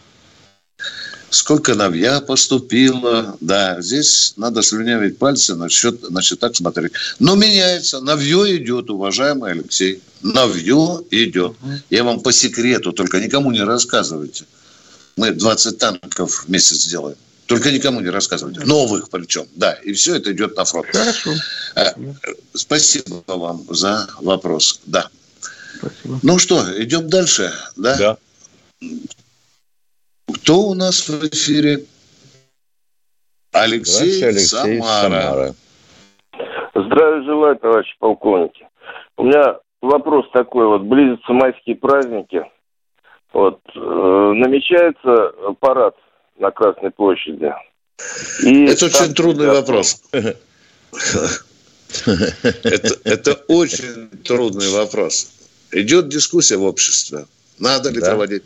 сколько 1.34 1.76
новья 1.76 2.22
поступило. 2.22 3.38
Да, 3.42 3.82
здесь 3.82 4.34
надо 4.38 4.62
слюнявить 4.62 5.18
пальцы 5.18 5.56
насчет, 5.56 6.02
значит, 6.02 6.40
так 6.40 6.56
смотреть. 6.56 6.94
Но 7.20 7.36
меняется. 7.36 8.00
Новье 8.00 8.58
идет, 8.58 8.90
уважаемый 8.90 9.52
Алексей. 9.52 10.02
Новье 10.22 11.04
идет. 11.12 11.56
Я 11.90 12.04
вам 12.04 12.22
по 12.22 12.32
секрету, 12.32 12.92
только 12.94 13.20
никому 13.20 13.52
не 13.52 13.62
рассказывайте. 13.62 14.46
Мы 15.16 15.32
20 15.32 15.78
танков 15.78 16.46
в 16.46 16.50
месяц 16.50 16.86
делаем. 16.88 17.18
Только 17.46 17.72
никому 17.72 18.00
не 18.00 18.10
рассказывайте. 18.10 18.62
Новых 18.62 19.10
причем. 19.10 19.48
Да, 19.56 19.74
и 19.74 19.94
все 19.94 20.16
это 20.16 20.32
идет 20.32 20.56
на 20.56 20.66
фронт. 20.66 20.88
Хорошо. 20.92 21.34
Э, 21.76 21.92
спасибо 22.54 23.24
вам 23.28 23.66
за 23.70 24.08
вопрос. 24.22 24.80
Да. 24.86 25.10
Спасибо. 25.78 26.20
Ну 26.24 26.40
что, 26.40 26.66
идем 26.82 27.10
дальше? 27.10 27.54
Да. 27.76 27.98
да. 27.98 28.18
Кто 30.44 30.60
у 30.60 30.74
нас 30.74 31.08
в 31.08 31.26
эфире? 31.30 31.86
Алексей, 33.54 34.22
Алексей 34.26 34.82
Самара. 34.82 35.02
Самара. 35.02 35.56
Здравия 36.76 37.24
желаю, 37.24 37.56
товарищи 37.56 37.96
полковники. 37.98 38.68
У 39.16 39.24
меня 39.24 39.60
вопрос 39.82 40.26
такой, 40.34 40.68
вот 40.68 40.82
близятся 40.82 41.32
майские 41.32 41.78
праздники, 41.78 42.44
вот, 43.32 43.62
э, 43.74 43.80
намечается 43.80 45.32
парад 45.62 45.96
на 46.38 46.52
Красной 46.52 46.92
площади. 46.92 47.54
И 48.44 48.66
это 48.66 48.88
очень 48.88 49.14
трудный 49.14 49.48
вопрос. 49.48 50.02
Это, 52.04 52.96
это 53.06 53.34
очень 53.48 54.10
трудный 54.24 54.72
вопрос. 54.72 55.32
Идет 55.72 56.10
дискуссия 56.10 56.58
в 56.58 56.64
обществе. 56.64 57.28
Надо 57.60 57.92
ли 57.92 58.02
да. 58.02 58.10
проводить. 58.10 58.44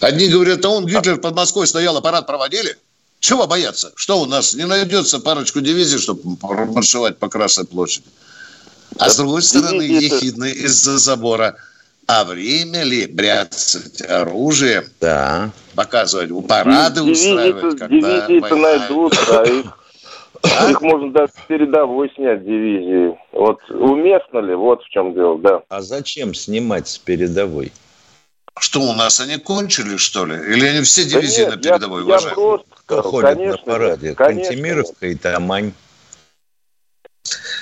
Одни 0.00 0.28
говорят, 0.28 0.64
а 0.64 0.68
он, 0.68 0.86
Гитлер 0.86 1.18
под 1.18 1.34
Москвой 1.34 1.66
стоял, 1.66 1.96
аппарат 1.96 2.26
проводили? 2.26 2.76
Чего 3.20 3.46
бояться? 3.46 3.92
Что 3.96 4.20
у 4.20 4.26
нас, 4.26 4.54
не 4.54 4.66
найдется 4.66 5.20
парочку 5.20 5.60
дивизий, 5.60 5.98
чтобы 5.98 6.36
маршировать 6.42 7.18
по 7.18 7.28
Красной 7.28 7.66
площади? 7.66 8.06
А 8.98 9.08
с 9.08 9.16
другой 9.16 9.42
стороны, 9.42 9.82
ехидно 9.82 10.44
из-за 10.44 10.98
забора. 10.98 11.56
А 12.06 12.24
время 12.24 12.84
ли 12.84 13.06
бряцать 13.06 14.00
оружием? 14.08 14.84
Да. 15.00 15.50
Показывать, 15.74 16.30
парады 16.46 17.00
дивизии 17.00 17.30
устраивать, 17.32 17.78
когда 17.78 17.88
Дивизии-то 17.88 18.56
найдут, 18.56 19.18
да, 19.28 19.42
их, 19.42 19.78
а? 20.42 20.70
их 20.70 20.80
можно 20.82 21.10
даже 21.10 21.32
с 21.32 21.46
передовой 21.48 22.12
снять 22.14 22.44
дивизии. 22.44 23.18
Вот 23.32 23.58
уместно 23.70 24.38
ли? 24.38 24.54
Вот 24.54 24.82
в 24.84 24.88
чем 24.88 25.14
дело, 25.14 25.38
да. 25.38 25.62
А 25.68 25.82
зачем 25.82 26.32
снимать 26.32 26.86
с 26.86 26.96
передовой? 26.96 27.72
Что 28.58 28.80
у 28.80 28.92
нас, 28.94 29.20
они 29.20 29.36
кончили, 29.36 29.96
что 29.96 30.24
ли? 30.24 30.34
Или 30.34 30.66
они 30.66 30.82
все 30.82 31.04
дивизии 31.04 31.44
да 31.44 31.50
нет, 31.50 31.56
на 31.56 31.62
передовой, 31.62 32.06
я, 32.06 32.14
я 32.14 32.20
просто, 32.20 32.66
Кто 32.70 33.02
ходит 33.02 33.34
конечно, 33.34 33.66
на 33.66 33.72
параде? 33.72 34.14
Конечно. 34.14 34.44
Кантемировка 34.44 35.06
и 35.06 35.14
Тамань. 35.14 35.72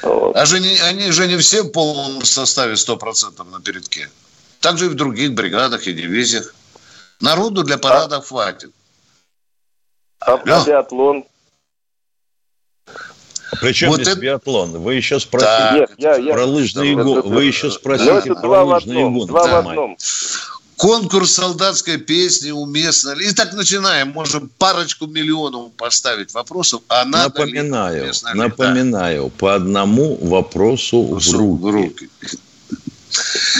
Вот. 0.03 0.37
А 0.37 0.47
же 0.47 0.61
не, 0.61 0.79
они 0.79 1.11
же 1.11 1.27
не 1.27 1.37
все 1.39 1.63
в 1.63 1.71
полном 1.71 2.25
составе 2.25 2.75
100% 2.75 3.43
на 3.51 3.61
передке. 3.61 4.09
Также 4.61 4.87
и 4.87 4.89
в 4.89 4.95
других 4.95 5.35
бригадах 5.35 5.87
и 5.87 5.93
дивизиях. 5.93 6.55
Народу 7.21 7.65
для 7.65 7.79
парада 7.79 8.17
а? 8.17 8.21
хватит. 8.21 8.71
А 10.21 10.41
Лё. 10.45 10.65
биатлон? 10.65 11.25
Причем 13.61 13.89
вот 13.89 14.01
здесь 14.01 14.09
это... 14.09 14.21
биатлон? 14.21 14.79
Вы 14.79 14.95
еще 14.95 15.19
спросили 15.21 15.81
Нет, 15.81 15.91
я, 15.99 16.17
я, 16.17 16.33
про 16.35 16.45
лыжные 16.45 16.95
гонки. 16.95 17.27
Вы 17.27 17.45
еще 17.45 17.71
спросите 17.71 18.35
про 18.35 18.63
лыжные 18.65 19.09
гонки. 19.09 19.29
Два 19.29 19.47
в 19.47 19.69
одном. 19.69 19.97
Конкурс 20.85 21.32
солдатской 21.32 21.97
песни 21.97 22.50
уместно 22.50 23.13
И 23.13 23.32
так 23.32 23.54
начинаем. 23.54 24.11
Можем 24.11 24.50
парочку 24.58 25.06
миллионов 25.06 25.73
поставить 25.73 26.35
вопросов. 26.35 26.82
А 26.89 27.06
надо 27.06 27.41
напоминаю, 27.41 28.13
напоминаю, 28.35 29.25
да. 29.25 29.32
по 29.39 29.54
одному 29.54 30.17
вопросу 30.17 31.02
в 31.02 31.32
руки. 31.32 31.63
В 31.63 31.71
руки. 31.71 32.11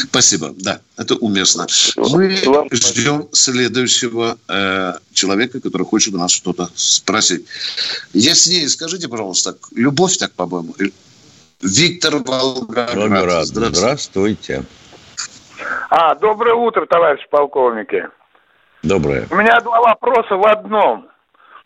Спасибо, 0.03 0.55
да, 0.59 0.81
это 0.98 1.14
уместно. 1.14 1.66
Мы 1.96 2.37
ждем 2.72 3.29
следующего 3.33 4.37
э, 4.46 4.98
человека, 5.14 5.61
который 5.61 5.87
хочет 5.87 6.12
у 6.12 6.18
нас 6.18 6.31
что-то 6.31 6.68
спросить. 6.75 7.46
Яснее 8.12 8.68
скажите, 8.68 9.09
пожалуйста, 9.09 9.57
любовь 9.75 10.18
так, 10.18 10.33
по-моему. 10.33 10.75
Виктор 11.62 12.16
Волгоград. 12.18 13.46
Здравствуйте. 13.46 13.79
Здравствуйте. 13.79 14.64
А, 15.90 16.14
доброе 16.14 16.55
утро, 16.55 16.87
товарищ 16.87 17.27
полковники. 17.31 18.09
Доброе. 18.83 19.27
У 19.31 19.37
меня 19.37 19.61
два 19.61 19.81
вопроса 19.81 20.37
в 20.37 20.47
одном. 20.47 21.09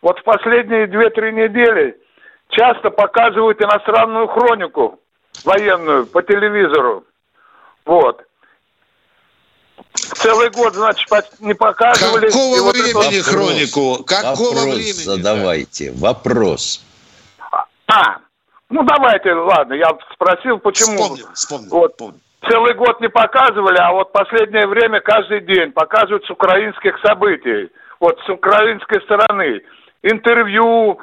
Вот 0.02 0.18
в 0.20 0.24
последние 0.24 0.86
две-три 0.86 1.32
недели 1.32 1.98
часто 2.50 2.90
показывают 2.90 3.60
иностранную 3.60 4.28
хронику 4.28 5.00
военную 5.44 6.06
по 6.06 6.22
телевизору. 6.22 7.04
Вот. 7.84 8.24
Целый 9.94 10.50
год, 10.50 10.74
значит, 10.74 11.08
не 11.40 11.54
показывали. 11.54 12.26
Какого 12.26 12.62
вот 12.62 12.76
времени 12.76 13.20
это... 13.20 13.30
хронику? 13.30 14.04
Какого 14.04 14.54
Вопрос 14.54 14.64
времени? 14.64 14.92
задавайте. 14.92 15.92
Вопрос. 15.92 16.84
А, 17.86 18.18
ну 18.68 18.82
давайте, 18.84 19.32
ладно, 19.32 19.74
я 19.74 19.96
спросил, 20.12 20.58
почему. 20.58 20.98
Вспомнил, 20.98 21.28
вспомнил. 21.32 21.70
Вот. 21.70 21.92
Вспомнил 21.92 22.20
целый 22.46 22.74
год 22.74 23.00
не 23.00 23.08
показывали, 23.08 23.78
а 23.78 23.92
вот 23.92 24.12
последнее 24.12 24.66
время 24.66 25.00
каждый 25.00 25.40
день 25.40 25.72
показывают 25.72 26.24
с 26.24 26.30
украинских 26.30 26.98
событий, 27.04 27.70
вот 28.00 28.18
с 28.26 28.28
украинской 28.28 29.00
стороны. 29.02 29.62
Интервью, 30.02 30.98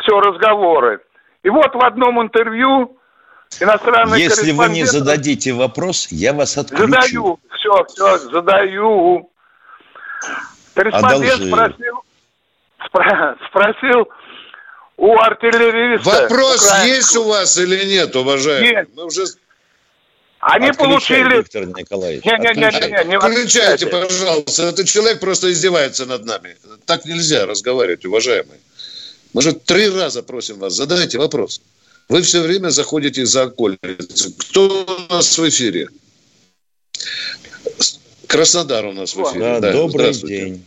все, 0.00 0.20
разговоры. 0.20 1.00
И 1.42 1.48
вот 1.48 1.74
в 1.74 1.84
одном 1.84 2.20
интервью 2.20 2.96
иностранный 3.60 4.20
Если 4.20 4.52
вы 4.52 4.68
не 4.68 4.84
зададите 4.84 5.52
вопрос, 5.52 6.08
я 6.10 6.32
вас 6.32 6.58
отключу. 6.58 6.86
Задаю, 6.86 7.38
все, 7.54 7.84
все, 7.84 8.18
задаю. 8.30 9.30
Корреспондент 10.74 11.42
спросил, 11.46 12.02
спро, 12.86 13.36
спросил 13.48 14.08
у 14.96 15.18
артиллериста... 15.18 16.10
Вопрос 16.10 16.66
украинского. 16.66 16.86
есть 16.86 17.16
у 17.16 17.24
вас 17.24 17.58
или 17.58 17.84
нет, 17.86 18.14
уважаемый? 18.14 18.70
Нет. 18.70 18.88
Мы 18.94 19.04
уже 19.06 19.24
они 20.40 20.68
Отключай, 20.68 20.88
получили... 20.88 21.36
Виктор 21.36 21.66
Николаевич. 21.66 22.24
Не, 22.24 22.32
не, 22.32 22.54
не, 22.54 22.70
не, 22.70 23.04
не, 23.04 23.08
не 23.10 23.16
Отключайте, 23.16 23.86
пожалуйста. 23.86 24.62
Этот 24.64 24.88
человек 24.88 25.20
просто 25.20 25.52
издевается 25.52 26.06
над 26.06 26.24
нами. 26.24 26.56
Так 26.86 27.04
нельзя 27.04 27.46
разговаривать, 27.46 28.04
уважаемые. 28.06 28.58
Мы 29.34 29.42
же 29.42 29.52
три 29.52 29.90
раза 29.90 30.22
просим 30.22 30.58
вас, 30.58 30.74
задайте 30.74 31.18
вопрос. 31.18 31.60
Вы 32.08 32.22
все 32.22 32.40
время 32.40 32.70
заходите 32.70 33.24
за 33.26 33.42
окольницы. 33.42 34.34
Кто 34.38 34.84
у 35.08 35.12
нас 35.12 35.38
в 35.38 35.48
эфире? 35.48 35.88
Краснодар 38.26 38.86
у 38.86 38.92
нас 38.92 39.14
в 39.14 39.22
эфире. 39.22 39.40
Да, 39.40 39.60
да, 39.60 39.72
добрый 39.72 40.12
день. 40.12 40.64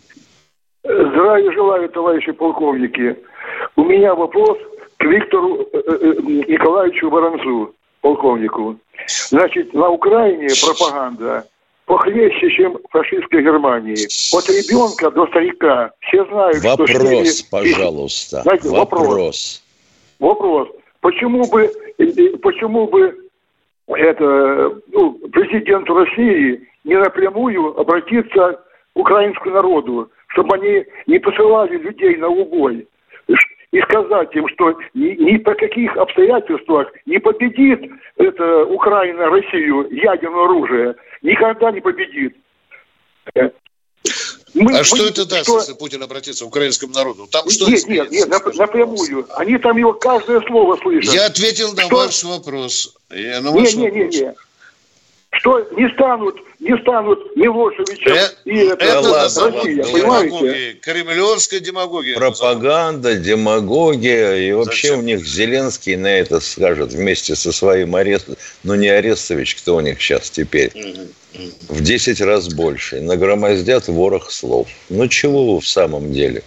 Здравия 0.84 1.52
желаю, 1.52 1.90
товарищи 1.90 2.32
полковники. 2.32 3.18
У 3.76 3.84
меня 3.84 4.14
вопрос 4.14 4.58
к 4.98 5.04
Виктору 5.04 5.68
э, 5.74 5.78
э, 5.78 6.14
Николаевичу 6.48 7.10
Воронцу, 7.10 7.74
полковнику. 8.02 8.80
Значит, 9.30 9.74
на 9.74 9.90
Украине 9.90 10.50
пропаганда 10.62 11.46
похлеще, 11.86 12.50
чем 12.52 12.74
в 12.78 12.92
фашистской 12.92 13.44
Германии. 13.44 14.08
От 14.36 14.50
ребенка 14.50 15.12
до 15.12 15.28
старика 15.28 15.92
все 16.00 16.26
знают, 16.26 16.64
вопрос, 16.64 16.90
что... 16.90 17.00
Вопрос, 17.00 17.42
пожалуйста. 17.44 18.42
Знаете, 18.44 18.70
вопрос. 18.70 19.64
Вопрос. 20.20 20.70
Почему 21.02 21.46
бы, 21.50 21.70
почему 22.42 22.88
бы 22.88 23.30
это, 23.88 24.80
ну, 24.88 25.14
президенту 25.32 25.94
России 25.94 26.66
не 26.86 26.96
напрямую 26.98 27.78
обратиться 27.80 28.54
к 28.94 29.00
украинскому 29.00 29.56
народу, 29.56 30.10
чтобы 30.28 30.56
они 30.56 30.86
не 31.08 31.20
посылали 31.20 31.78
людей 31.78 32.16
на 32.18 32.30
убой, 32.30 32.88
и 33.74 33.82
сказать 33.82 34.30
им, 34.36 34.48
что 34.50 34.78
ни, 34.94 35.16
ни 35.20 35.38
по 35.38 35.56
каких 35.56 35.98
обстоятельствах 35.98 36.90
не 37.08 37.18
победит 37.18 37.82
это 38.18 38.66
Украина 38.66 39.30
Россию 39.32 39.88
ядерное 39.92 40.46
оружие. 40.46 40.96
Никогда 41.24 41.72
не 41.72 41.82
победит. 41.82 42.36
Мы, 44.54 44.72
а 44.76 44.78
мы, 44.78 44.84
что 44.84 45.08
это 45.08 45.26
даст, 45.28 45.46
что... 45.46 45.58
если 45.58 45.74
Путин 45.74 46.04
обратится 46.04 46.46
к 46.46 46.50
украинскому 46.50 46.94
народу? 46.94 47.28
Там 47.32 47.50
что 47.50 47.68
Нет, 47.68 47.88
нет, 47.88 48.12
нет, 48.12 48.30
напрямую. 48.30 49.26
Они 49.38 49.58
там 49.58 49.76
его 49.78 49.94
каждое 49.94 50.42
слово 50.42 50.78
слышат. 50.78 51.12
Я 51.12 51.26
ответил 51.26 51.74
на 51.74 51.82
что... 51.82 51.96
ваш 51.96 52.24
вопрос. 52.24 52.96
Я 53.10 53.42
на 53.42 53.50
ваш 53.50 53.74
не, 53.74 53.88
вопрос. 53.88 54.14
не, 54.14 54.20
не, 54.20 54.26
не 54.28 54.34
что 55.44 55.60
не 55.76 55.90
станут, 55.90 56.38
не 56.62 56.78
станут 56.78 57.20
Милошевичем 57.36 58.14
э, 58.14 58.30
и 58.46 58.58
это, 58.60 58.86
это 58.86 59.52
Россия, 59.52 59.84
понимаете? 59.84 60.78
Кремлевская 60.82 61.60
демагогия. 61.60 62.16
Пропаганда, 62.16 63.16
демагогия, 63.16 64.38
и 64.38 64.54
вообще 64.54 64.88
Зачем? 64.88 65.00
у 65.00 65.02
них 65.02 65.26
Зеленский 65.26 65.98
на 65.98 66.08
это 66.08 66.40
скажет 66.40 66.94
вместе 66.94 67.36
со 67.36 67.52
своим 67.52 67.94
арестом, 67.94 68.38
ну 68.64 68.76
не 68.76 68.88
Арестович, 68.88 69.56
кто 69.56 69.76
у 69.76 69.82
них 69.82 70.02
сейчас 70.02 70.30
теперь, 70.30 70.72
в 71.68 71.82
10 71.82 72.22
раз 72.22 72.48
больше, 72.48 73.02
нагромоздят 73.02 73.90
ворох 73.90 74.32
слов. 74.32 74.70
Ну 74.88 75.10
чего 75.10 75.56
вы 75.56 75.60
в 75.60 75.68
самом 75.68 76.14
деле? 76.14 76.42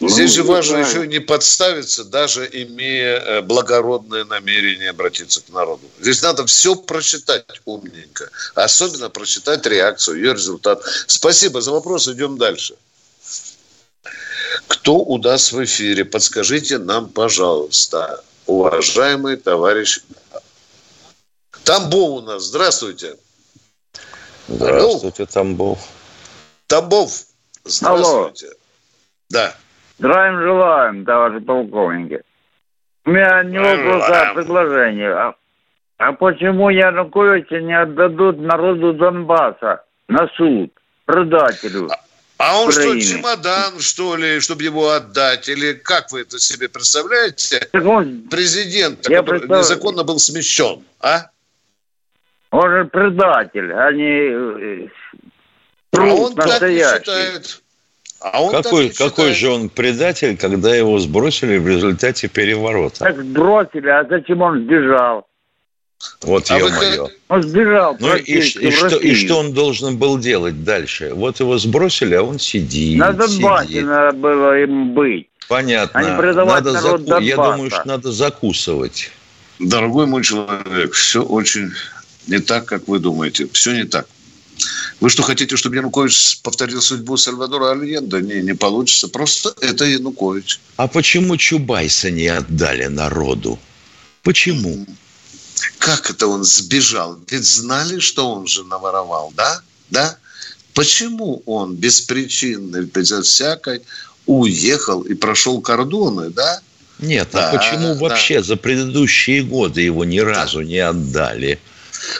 Ну, 0.00 0.08
Здесь 0.08 0.32
же 0.32 0.42
важно 0.42 0.84
знаю. 0.84 0.86
еще 0.86 1.06
не 1.06 1.20
подставиться, 1.20 2.04
даже 2.04 2.48
имея 2.50 3.18
э, 3.20 3.42
благородное 3.42 4.24
намерение 4.24 4.90
обратиться 4.90 5.40
к 5.40 5.48
народу. 5.50 5.88
Здесь 6.00 6.22
надо 6.22 6.44
все 6.46 6.74
прочитать 6.74 7.44
умненько. 7.64 8.28
Особенно 8.54 9.10
прочитать 9.10 9.64
реакцию, 9.66 10.16
ее 10.16 10.34
результат. 10.34 10.82
Спасибо 11.06 11.60
за 11.60 11.72
вопрос. 11.72 12.08
Идем 12.08 12.36
дальше. 12.38 12.74
Кто 14.66 14.96
у 14.96 15.18
нас 15.18 15.52
в 15.52 15.64
эфире? 15.64 16.04
Подскажите 16.04 16.78
нам, 16.78 17.08
пожалуйста, 17.08 18.22
уважаемый 18.46 19.36
товарищ. 19.36 20.00
Тамбов 21.64 22.10
у 22.10 22.20
нас. 22.20 22.44
Здравствуйте. 22.44 23.16
Здравствуйте, 24.48 25.26
Тамбов. 25.26 25.78
Тамбов. 26.66 27.24
Здравствуйте. 27.64 28.46
Алло. 28.46 28.54
Да. 29.30 29.54
Здравия 29.98 30.40
желаем, 30.42 31.04
товарищи 31.04 31.44
полковники. 31.44 32.20
У 33.04 33.10
меня 33.10 33.42
не 33.44 33.58
вопрос, 33.58 34.08
а 34.08 34.34
предложение. 34.34 35.12
А, 35.12 35.34
а 35.98 36.12
почему 36.12 36.70
Януковича 36.70 37.60
не 37.60 37.78
отдадут 37.78 38.38
народу 38.38 38.94
Донбасса 38.94 39.84
на 40.08 40.28
суд, 40.36 40.72
предателю? 41.04 41.90
А, 41.90 41.98
а 42.38 42.60
он 42.60 42.68
Украины. 42.68 43.00
что, 43.00 43.16
чемодан, 43.16 43.80
что 43.80 44.16
ли, 44.16 44.40
чтобы 44.40 44.62
его 44.62 44.90
отдать? 44.90 45.48
Или 45.48 45.74
как 45.74 46.10
вы 46.12 46.22
это 46.22 46.38
себе 46.38 46.68
представляете? 46.68 47.68
он, 47.72 48.26
Президент, 48.30 49.02
который 49.02 49.40
представляю. 49.40 49.62
незаконно 49.62 50.04
был 50.04 50.18
смещен, 50.18 50.84
а? 51.00 51.30
Он 52.50 52.70
же 52.70 52.84
предатель, 52.84 53.72
а 53.72 53.92
не 53.92 54.88
а 55.92 56.14
он 56.14 56.34
так 56.34 56.62
не 56.62 56.78
считает. 56.78 57.63
А 58.24 58.42
он 58.42 58.52
какой, 58.52 58.88
какой 58.88 59.34
же 59.34 59.50
он 59.50 59.68
предатель, 59.68 60.38
когда 60.38 60.74
его 60.74 60.98
сбросили 60.98 61.58
в 61.58 61.68
результате 61.68 62.26
переворота? 62.26 63.00
Так 63.00 63.18
сбросили, 63.18 63.88
а 63.88 64.02
зачем 64.08 64.40
он 64.40 64.64
сбежал? 64.64 65.26
Вот 66.22 66.50
а 66.50 66.58
ё-моё. 66.58 67.08
Он 67.28 67.42
сбежал. 67.42 67.96
Ну 68.00 68.16
и, 68.16 68.22
и, 68.22 68.70
что, 68.70 68.96
и 68.96 69.14
что 69.14 69.38
он 69.38 69.52
должен 69.52 69.98
был 69.98 70.18
делать 70.18 70.64
дальше? 70.64 71.12
Вот 71.12 71.40
его 71.40 71.58
сбросили, 71.58 72.14
а 72.14 72.22
он 72.22 72.38
сидит. 72.38 72.98
На 72.98 73.12
Донбассе 73.12 73.68
сидит. 73.68 73.84
надо 73.84 74.16
было 74.16 74.58
им 74.58 74.94
быть. 74.94 75.28
Понятно. 75.46 76.00
А 76.00 76.44
надо 76.46 76.72
заку... 76.72 77.20
Я 77.20 77.36
думаю, 77.36 77.70
что 77.70 77.86
надо 77.86 78.10
закусывать. 78.10 79.12
Дорогой 79.58 80.06
мой 80.06 80.24
человек, 80.24 80.94
все 80.94 81.22
очень 81.22 81.72
не 82.26 82.38
так, 82.38 82.64
как 82.64 82.88
вы 82.88 83.00
думаете. 83.00 83.46
Все 83.52 83.74
не 83.74 83.84
так. 83.84 84.06
Вы 85.00 85.10
что, 85.10 85.22
хотите, 85.22 85.56
чтобы 85.56 85.76
Янукович 85.76 86.40
повторил 86.42 86.80
судьбу 86.80 87.16
Сальвадора 87.16 87.72
Альенда? 87.72 88.20
Не, 88.20 88.42
не 88.42 88.54
получится. 88.54 89.08
Просто 89.08 89.54
это 89.60 89.84
Янукович. 89.84 90.60
А 90.76 90.88
почему 90.88 91.36
Чубайса 91.36 92.10
не 92.10 92.28
отдали 92.28 92.86
народу? 92.86 93.58
Почему? 94.22 94.86
Как 95.78 96.10
это 96.10 96.26
он 96.26 96.44
сбежал? 96.44 97.18
Ведь 97.28 97.44
знали, 97.44 97.98
что 97.98 98.30
он 98.30 98.46
же 98.46 98.64
наворовал, 98.64 99.32
да? 99.36 99.60
Да? 99.90 100.16
Почему 100.72 101.42
он 101.46 101.76
безо 101.76 103.22
всякой, 103.22 103.82
уехал 104.26 105.02
и 105.02 105.14
прошел 105.14 105.60
кордоны, 105.60 106.30
да? 106.30 106.60
Нет, 106.98 107.28
а 107.32 107.36
да, 107.36 107.50
а 107.50 107.58
почему 107.58 107.94
да. 107.94 108.00
вообще 108.00 108.42
за 108.42 108.56
предыдущие 108.56 109.42
годы 109.42 109.82
его 109.82 110.04
ни 110.04 110.18
разу 110.18 110.58
да. 110.58 110.64
не 110.64 110.78
отдали? 110.78 111.58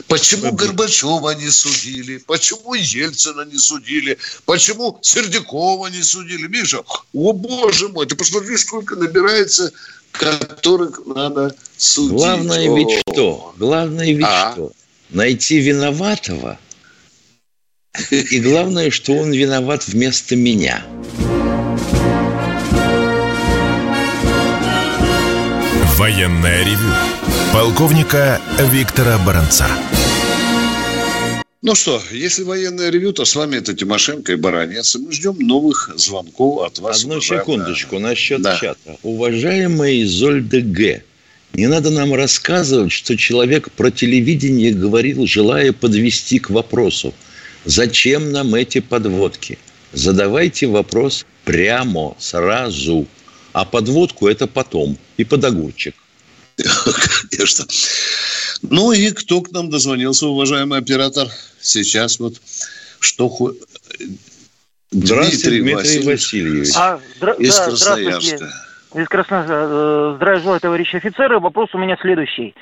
Почему 0.08 0.52
Горбачева 0.52 1.34
не 1.34 1.50
судили? 1.50 2.18
Почему 2.18 2.74
Ельцина 2.74 3.42
не 3.42 3.58
судили? 3.58 4.18
Почему 4.44 4.98
Сердюкова 5.02 5.88
не 5.88 6.02
судили? 6.02 6.46
Миша, 6.46 6.82
о 7.12 7.32
боже 7.32 7.88
мой, 7.88 8.06
ты 8.06 8.14
посмотри, 8.14 8.56
сколько 8.56 8.96
набирается, 8.96 9.72
которых 10.12 11.00
надо 11.06 11.54
судить. 11.76 12.12
Главное 12.12 12.70
о. 12.70 12.76
ведь 12.76 13.00
что? 13.08 13.54
Главное 13.56 14.12
ведь 14.12 14.26
а? 14.26 14.52
что? 14.52 14.72
Найти 15.10 15.60
виноватого. 15.60 16.58
И 18.10 18.40
главное, 18.40 18.90
что 18.90 19.12
он 19.12 19.32
виноват 19.32 19.86
вместо 19.86 20.34
меня. 20.34 20.84
Военная 25.96 26.64
ревю 26.64 27.13
полковника 27.54 28.40
Виктора 28.72 29.16
Баранца. 29.18 29.68
Ну 31.62 31.76
что, 31.76 32.02
если 32.10 32.42
военное 32.42 32.90
ревю, 32.90 33.12
то 33.12 33.24
с 33.24 33.36
вами 33.36 33.54
это 33.58 33.74
Тимошенко 33.74 34.32
и 34.32 34.34
Баранец. 34.34 34.96
И 34.96 34.98
мы 34.98 35.12
ждем 35.12 35.38
новых 35.38 35.88
звонков 35.94 36.66
от 36.66 36.80
вас. 36.80 37.02
Одну 37.02 37.20
секундочку 37.20 38.00
насчет 38.00 38.42
да. 38.42 38.58
чата. 38.58 38.98
Уважаемый 39.04 40.02
Изольда 40.02 40.62
Г., 40.62 41.04
не 41.52 41.68
надо 41.68 41.90
нам 41.90 42.12
рассказывать, 42.12 42.90
что 42.90 43.16
человек 43.16 43.70
про 43.70 43.92
телевидение 43.92 44.72
говорил, 44.72 45.24
желая 45.24 45.72
подвести 45.72 46.40
к 46.40 46.50
вопросу. 46.50 47.14
Зачем 47.64 48.32
нам 48.32 48.52
эти 48.56 48.80
подводки? 48.80 49.60
Задавайте 49.92 50.66
вопрос 50.66 51.24
прямо, 51.44 52.16
сразу. 52.18 53.06
А 53.52 53.64
подводку 53.64 54.26
это 54.26 54.48
потом. 54.48 54.98
И 55.18 55.22
под 55.22 55.44
огурчик. 55.44 55.94
Конечно. 57.36 57.64
Ну 58.62 58.92
и 58.92 59.10
кто 59.10 59.40
к 59.40 59.50
нам 59.52 59.70
дозвонился, 59.70 60.26
уважаемый 60.26 60.78
оператор? 60.78 61.28
Сейчас 61.60 62.18
вот 62.18 62.34
что... 63.00 63.30
Здравствуйте, 64.90 65.48
Дмитрий, 65.48 65.60
Дмитрий 65.60 65.74
Васильевич. 65.74 66.06
Васильевич. 66.06 66.68
А, 66.76 67.00
здра- 67.20 67.36
из 67.36 67.56
да, 67.56 67.64
Красноярска. 67.64 68.48
Из 68.94 69.08
Красноярска. 69.08 69.52
Э, 69.52 70.12
здравия 70.16 70.40
желаю, 70.40 70.60
товарищи 70.60 70.96
офицеры. 70.96 71.40
Вопрос 71.40 71.74
у 71.74 71.78
меня 71.78 71.96
следующий. 72.00 72.54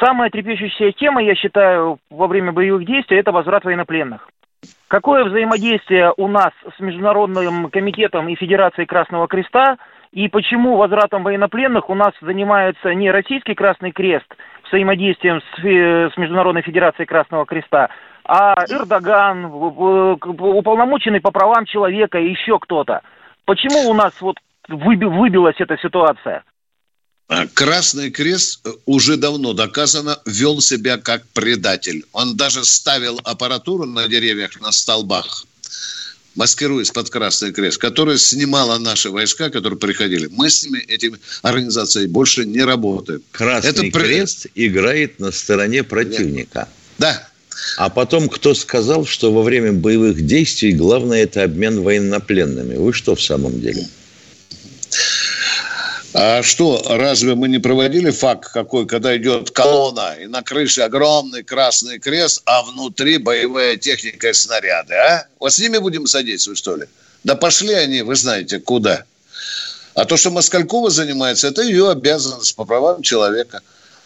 Самая 0.00 0.30
трепещущая 0.30 0.92
тема, 0.92 1.22
я 1.22 1.34
считаю, 1.34 1.98
во 2.10 2.26
время 2.26 2.52
боевых 2.52 2.86
действий, 2.86 3.18
это 3.18 3.32
возврат 3.32 3.64
военнопленных. 3.64 4.28
Какое 4.88 5.24
взаимодействие 5.24 6.14
у 6.16 6.26
нас 6.26 6.52
с 6.76 6.80
Международным 6.80 7.70
комитетом 7.70 8.28
и 8.28 8.34
Федерацией 8.34 8.86
Красного 8.86 9.28
Креста– 9.28 9.76
и 10.12 10.28
почему 10.28 10.76
возвратом 10.76 11.22
военнопленных 11.22 11.90
у 11.90 11.94
нас 11.94 12.12
занимается 12.20 12.94
не 12.94 13.10
Российский 13.10 13.54
Красный 13.54 13.92
Крест 13.92 14.26
взаимодействием 14.68 15.40
с, 15.40 16.14
с 16.14 16.16
Международной 16.16 16.62
Федерацией 16.62 17.06
Красного 17.06 17.46
Креста, 17.46 17.88
а 18.24 18.54
Эрдоган, 18.68 19.46
уполномоченный 19.46 21.20
по 21.20 21.30
правам 21.30 21.64
человека 21.64 22.18
и 22.18 22.30
еще 22.30 22.58
кто-то. 22.58 23.00
Почему 23.44 23.88
у 23.88 23.94
нас 23.94 24.12
вот 24.20 24.36
выбилась 24.68 25.56
эта 25.58 25.78
ситуация? 25.78 26.44
Красный 27.54 28.10
Крест 28.10 28.66
э, 28.66 28.70
уже 28.86 29.18
давно 29.18 29.52
доказано 29.52 30.16
вел 30.24 30.60
себя 30.60 30.96
как 30.96 31.26
предатель. 31.34 32.04
Он 32.12 32.36
даже 32.36 32.64
ставил 32.64 33.20
аппаратуру 33.22 33.84
на 33.84 34.08
деревьях, 34.08 34.58
на 34.62 34.72
столбах 34.72 35.44
маскируясь 36.34 36.90
под 36.90 37.10
Красный 37.10 37.52
Крест, 37.52 37.78
которая 37.78 38.16
снимала 38.18 38.78
наши 38.78 39.10
войска, 39.10 39.50
которые 39.50 39.78
приходили. 39.78 40.28
Мы 40.30 40.50
с 40.50 40.64
ними, 40.64 40.78
этими 40.78 41.18
организациями, 41.42 42.06
больше 42.06 42.46
не 42.46 42.62
работаем. 42.62 43.22
Красный 43.32 43.70
Это... 43.70 43.90
Крест 43.90 44.46
играет 44.54 45.18
на 45.18 45.32
стороне 45.32 45.82
противника. 45.82 46.68
Да. 46.98 47.28
А 47.76 47.88
потом 47.88 48.28
кто 48.28 48.54
сказал, 48.54 49.04
что 49.04 49.32
во 49.32 49.42
время 49.42 49.72
боевых 49.72 50.24
действий 50.24 50.72
главное 50.72 51.24
это 51.24 51.42
обмен 51.42 51.82
военнопленными? 51.82 52.76
Вы 52.76 52.92
что 52.92 53.14
в 53.14 53.22
самом 53.22 53.60
деле? 53.60 53.88
А 56.20 56.42
что, 56.42 56.82
разве 56.88 57.36
мы 57.36 57.48
не 57.48 57.60
проводили 57.60 58.10
факт 58.10 58.50
какой, 58.52 58.86
когда 58.86 59.16
идет 59.16 59.52
колонна, 59.52 60.16
и 60.20 60.26
на 60.26 60.42
крыше 60.42 60.80
огромный 60.80 61.44
красный 61.44 62.00
крест, 62.00 62.42
а 62.44 62.64
внутри 62.64 63.18
боевая 63.18 63.76
техника 63.76 64.30
и 64.30 64.32
снаряды, 64.32 64.94
а? 64.94 65.26
Вот 65.38 65.52
с 65.52 65.60
ними 65.60 65.78
будем 65.78 66.08
содействовать, 66.08 66.58
что 66.58 66.74
ли? 66.74 66.86
Да 67.22 67.36
пошли 67.36 67.72
они, 67.72 68.02
вы 68.02 68.16
знаете, 68.16 68.58
куда. 68.58 69.04
А 69.94 70.06
то, 70.06 70.16
что 70.16 70.32
Москалькова 70.32 70.90
занимается, 70.90 71.46
это 71.46 71.62
ее 71.62 71.88
обязанность 71.88 72.56
по 72.56 72.64
правам 72.64 73.02
человека. 73.02 73.60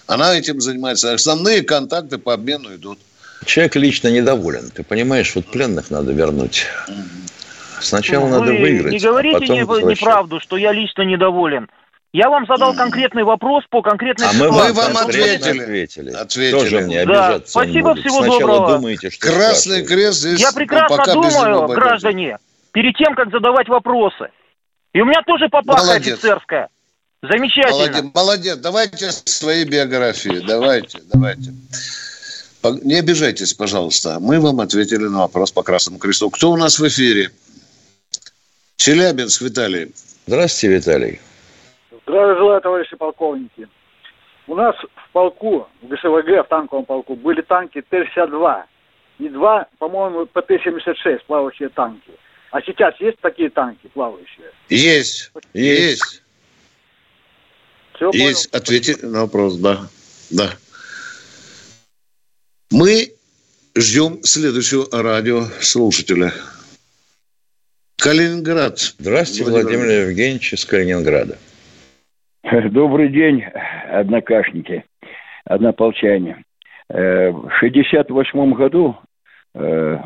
Она 0.07 0.37
этим 0.37 0.61
занимается. 0.61 1.15
Основные 1.15 1.63
контакты 1.63 2.19
по 2.19 2.35
обмену 2.35 2.75
идут. 2.75 2.99
Человек 3.47 3.77
лично 3.77 4.09
недоволен. 4.09 4.71
Ты 4.71 4.83
понимаешь, 4.83 5.35
вот 5.35 5.47
пленных 5.47 5.91
надо 5.91 6.13
вернуть. 6.13 6.67
Сначала 7.81 8.27
Вы 8.27 8.31
надо 8.39 8.53
выиграть. 8.53 8.93
Не 8.93 8.99
говорите 8.99 9.37
а 9.39 9.41
потом 9.41 9.89
не, 9.89 9.95
неправду, 9.95 10.41
что 10.41 10.59
я 10.59 10.73
лично 10.73 11.03
недоволен. 11.03 11.71
Я 12.13 12.29
вам 12.29 12.47
задал 12.47 12.75
конкретный 12.75 13.25
вопрос 13.25 13.65
по 13.71 13.81
конкретной 13.81 14.27
а 14.27 14.33
ситуации. 14.35 14.69
мы 14.69 14.73
вам 14.75 14.97
ответили. 14.99 15.63
Ответили. 15.63 16.11
ответили. 16.11 16.51
Тоже 16.51 16.81
мне 16.81 17.01
обижаться 17.01 17.39
да. 17.39 17.47
Спасибо, 17.47 17.95
всего 17.95 18.19
Сначала 18.19 18.39
доброго. 18.39 18.77
думаете, 18.77 19.11
что 19.11 19.29
Красный 19.29 19.83
крест 19.83 20.19
здесь 20.19 20.41
Я 20.41 20.53
прекрасно 20.53 20.97
пока 20.99 21.13
думаю, 21.15 21.69
граждане, 21.69 22.37
перед 22.73 22.97
тем, 22.97 23.15
как 23.15 23.31
задавать 23.31 23.69
вопросы. 23.69 24.29
И 24.93 25.01
у 25.01 25.07
меня 25.07 25.23
тоже 25.27 25.49
папаха 25.49 25.87
Молодец. 25.87 26.19
офицерская. 26.19 26.69
Замечательно. 27.23 27.79
Молодец, 27.79 28.15
молодец. 28.15 28.57
Давайте 28.59 29.13
свои 29.13 29.65
биографии. 29.65 30.45
Давайте, 30.47 31.01
давайте. 31.11 31.55
Не 32.83 32.97
обижайтесь, 32.97 33.55
пожалуйста. 33.55 34.19
Мы 34.21 34.39
вам 34.39 34.61
ответили 34.61 35.05
на 35.05 35.21
вопрос 35.21 35.51
по 35.51 35.63
Красному 35.63 35.99
Кресту. 35.99 36.29
Кто 36.29 36.51
у 36.51 36.57
нас 36.57 36.79
в 36.79 36.87
эфире? 36.87 37.31
Челябинск, 38.77 39.41
Виталий. 39.41 39.93
Здравствуйте, 40.27 40.77
Виталий. 40.77 41.21
Здравия 42.13 42.37
желаю, 42.37 42.61
товарищи 42.61 42.95
полковники. 42.95 43.67
У 44.47 44.55
нас 44.55 44.77
в 44.77 45.13
полку, 45.13 45.67
в 45.81 45.89
ГШВГ, 45.89 46.45
в 46.45 46.49
танковом 46.51 46.85
полку, 46.85 47.17
были 47.17 47.41
танки 47.41 47.81
Т-62 47.89 48.65
и 49.19 49.29
два, 49.31 49.67
по-моему, 49.79 50.27
ПТ-76, 50.27 51.21
плавающие 51.27 51.71
танки. 51.71 52.11
А 52.51 52.61
сейчас 52.61 53.01
есть 53.01 53.19
такие 53.23 53.49
танки 53.49 53.89
плавающие? 53.95 54.51
Есть, 54.69 55.33
есть. 55.55 56.23
Все 57.95 58.11
есть, 58.13 58.51
понял? 58.51 58.63
ответьте 58.63 59.07
на 59.07 59.23
вопрос, 59.23 59.57
да, 59.57 59.79
да. 60.31 60.51
Мы 62.71 63.15
ждем 63.75 64.23
следующего 64.23 64.87
радиослушателя. 64.93 66.35
Калининград. 67.97 68.79
Здравствуйте, 68.99 69.45
Владимир, 69.45 69.79
Владимир 69.79 70.09
Евгеньевич 70.09 70.53
из 70.53 70.67
Калининграда. 70.67 71.39
Добрый 72.71 73.09
день, 73.09 73.45
однокашники, 73.91 74.85
однополчане. 75.45 76.45
Э, 76.89 77.31
в 77.31 77.51
68 77.61 78.53
году 78.55 78.97
э, 79.55 79.99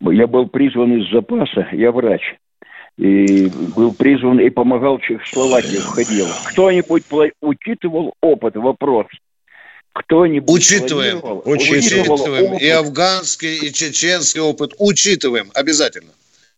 я 0.00 0.26
был 0.26 0.48
призван 0.48 1.00
из 1.00 1.10
запаса, 1.10 1.68
я 1.72 1.92
врач. 1.92 2.22
И 2.98 3.48
был 3.74 3.94
призван 3.94 4.38
и 4.38 4.50
помогал 4.50 4.98
Чехословакии, 4.98 5.78
входил. 5.78 6.26
Кто-нибудь 6.50 7.04
учитывал 7.40 8.12
опыт, 8.20 8.56
вопрос– 8.56 9.06
кто-нибудь 9.94 10.48
учитываем, 10.48 11.18
учитываем, 11.44 12.10
учитываем 12.10 12.56
и 12.56 12.68
афганский, 12.68 13.58
и 13.66 13.72
чеченский 13.72 14.40
опыт 14.40 14.72
учитываем 14.78 15.50
обязательно. 15.54 16.12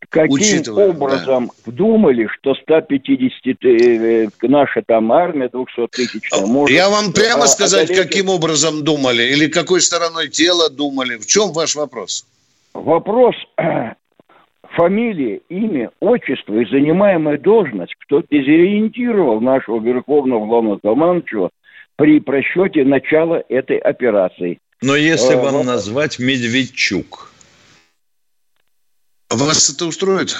Каким 0.09 0.33
учитываем, 0.33 0.91
образом 0.91 1.51
да. 1.67 1.73
думали, 1.73 2.29
что 2.39 2.55
150 2.55 3.65
э, 3.65 4.29
наша 4.43 4.83
там 4.87 5.13
армия 5.13 5.49
200 5.49 5.89
тысяч 5.91 6.31
может... 6.47 6.75
Я 6.75 6.89
вам 6.89 7.13
прямо 7.13 7.45
а, 7.45 7.47
сказать, 7.47 7.91
одолеть... 7.91 8.03
каким 8.03 8.29
образом 8.29 8.85
думали 8.85 9.23
или 9.25 9.47
какой 9.47 9.81
стороной 9.81 10.29
тела 10.29 10.71
думали. 10.71 11.17
В 11.17 11.27
чем 11.27 11.53
ваш 11.53 11.75
вопрос? 11.75 12.27
Вопрос 12.73 13.35
фамилия, 14.77 15.41
имя, 15.49 15.91
отчество 16.01 16.55
и 16.59 16.67
занимаемая 16.67 17.39
должность, 17.39 17.95
кто 18.05 18.23
дезориентировал 18.31 19.41
нашего 19.41 19.81
верховного 19.81 20.47
главного 20.47 20.79
командующего 20.79 21.51
при 21.97 22.21
просчете 22.21 22.85
начала 22.85 23.43
этой 23.49 23.79
операции. 23.79 24.59
Но 24.83 24.97
если 24.97 25.35
э, 25.35 25.41
вам 25.41 25.65
назвать 25.65 26.19
Медведчук. 26.19 27.31
Вас 29.35 29.71
это 29.71 29.87
устроит? 29.87 30.37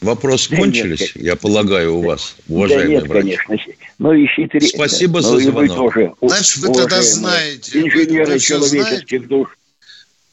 Вопрос 0.00 0.48
да 0.48 0.56
кончились, 0.56 1.14
нет, 1.14 1.24
я 1.24 1.36
полагаю, 1.36 1.96
у 1.96 2.02
вас, 2.02 2.36
уважаемый 2.48 2.86
да 2.86 3.02
нет, 3.02 3.08
врач. 3.08 3.36
конечно. 3.46 3.74
Но 3.98 4.14
ищите... 4.14 4.58
Спасибо 4.60 5.20
но 5.20 5.28
за 5.28 5.40
звонок. 5.40 5.76
Тоже, 5.76 6.14
Значит, 6.22 6.56
вы 6.56 6.74
тогда 6.74 7.02
знаете. 7.02 7.80
Инженеры 7.80 8.38
человеческих 8.38 9.28
душ. 9.28 9.58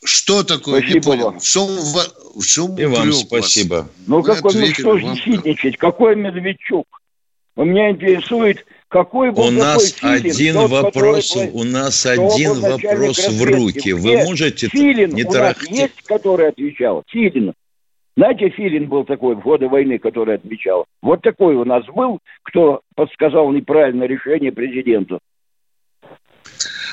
Что 0.04 0.44
такое? 0.44 0.80
Спасибо 0.80 0.96
не 0.96 1.02
понял. 1.02 1.26
Вам. 1.32 1.40
В 1.40 1.44
чем, 1.44 1.68
в 1.68 2.46
чем 2.46 2.80
И 2.80 2.86
вам 2.86 3.12
спасибо. 3.12 3.76
Вас? 3.76 3.86
Ну, 4.08 4.24
какой, 4.24 4.54
ну 4.54 4.66
что 4.68 4.98
же 4.98 5.16
хитничать? 5.16 5.78
Какой 5.78 6.16
Медведчук? 6.16 6.88
У 7.58 7.66
меня 7.66 7.90
интересует, 7.90 8.66
какой 8.88 9.32
был 9.32 9.48
у 9.48 9.52
нас 9.52 9.92
Филин, 9.92 10.14
один 10.14 10.54
тот, 10.54 10.72
вопрос, 10.72 11.30
который, 11.30 11.52
у 11.52 11.64
нас 11.66 12.06
один 12.06 12.54
вопрос 12.54 13.28
в 13.28 13.44
руки. 13.44 13.92
Вы 13.92 14.24
можете 14.24 14.70
Филин 14.70 15.10
не 15.10 15.26
у 15.26 15.32
нас 15.32 15.58
есть, 15.68 16.04
который 16.06 16.50
отвечал? 16.50 17.04
Филин. 17.08 17.54
Знаете, 18.18 18.50
Филин 18.50 18.90
был 18.90 19.06
такой 19.06 19.36
в 19.36 19.42
годы 19.42 19.70
войны, 19.70 20.00
который 20.00 20.36
отвечал. 20.36 20.86
Вот 21.02 21.22
такой 21.22 21.56
у 21.56 21.64
нас 21.64 21.86
был, 21.86 22.20
кто 22.44 22.82
подсказал 22.96 23.52
неправильное 23.52 24.08
решение 24.08 24.52
президенту. 24.52 25.20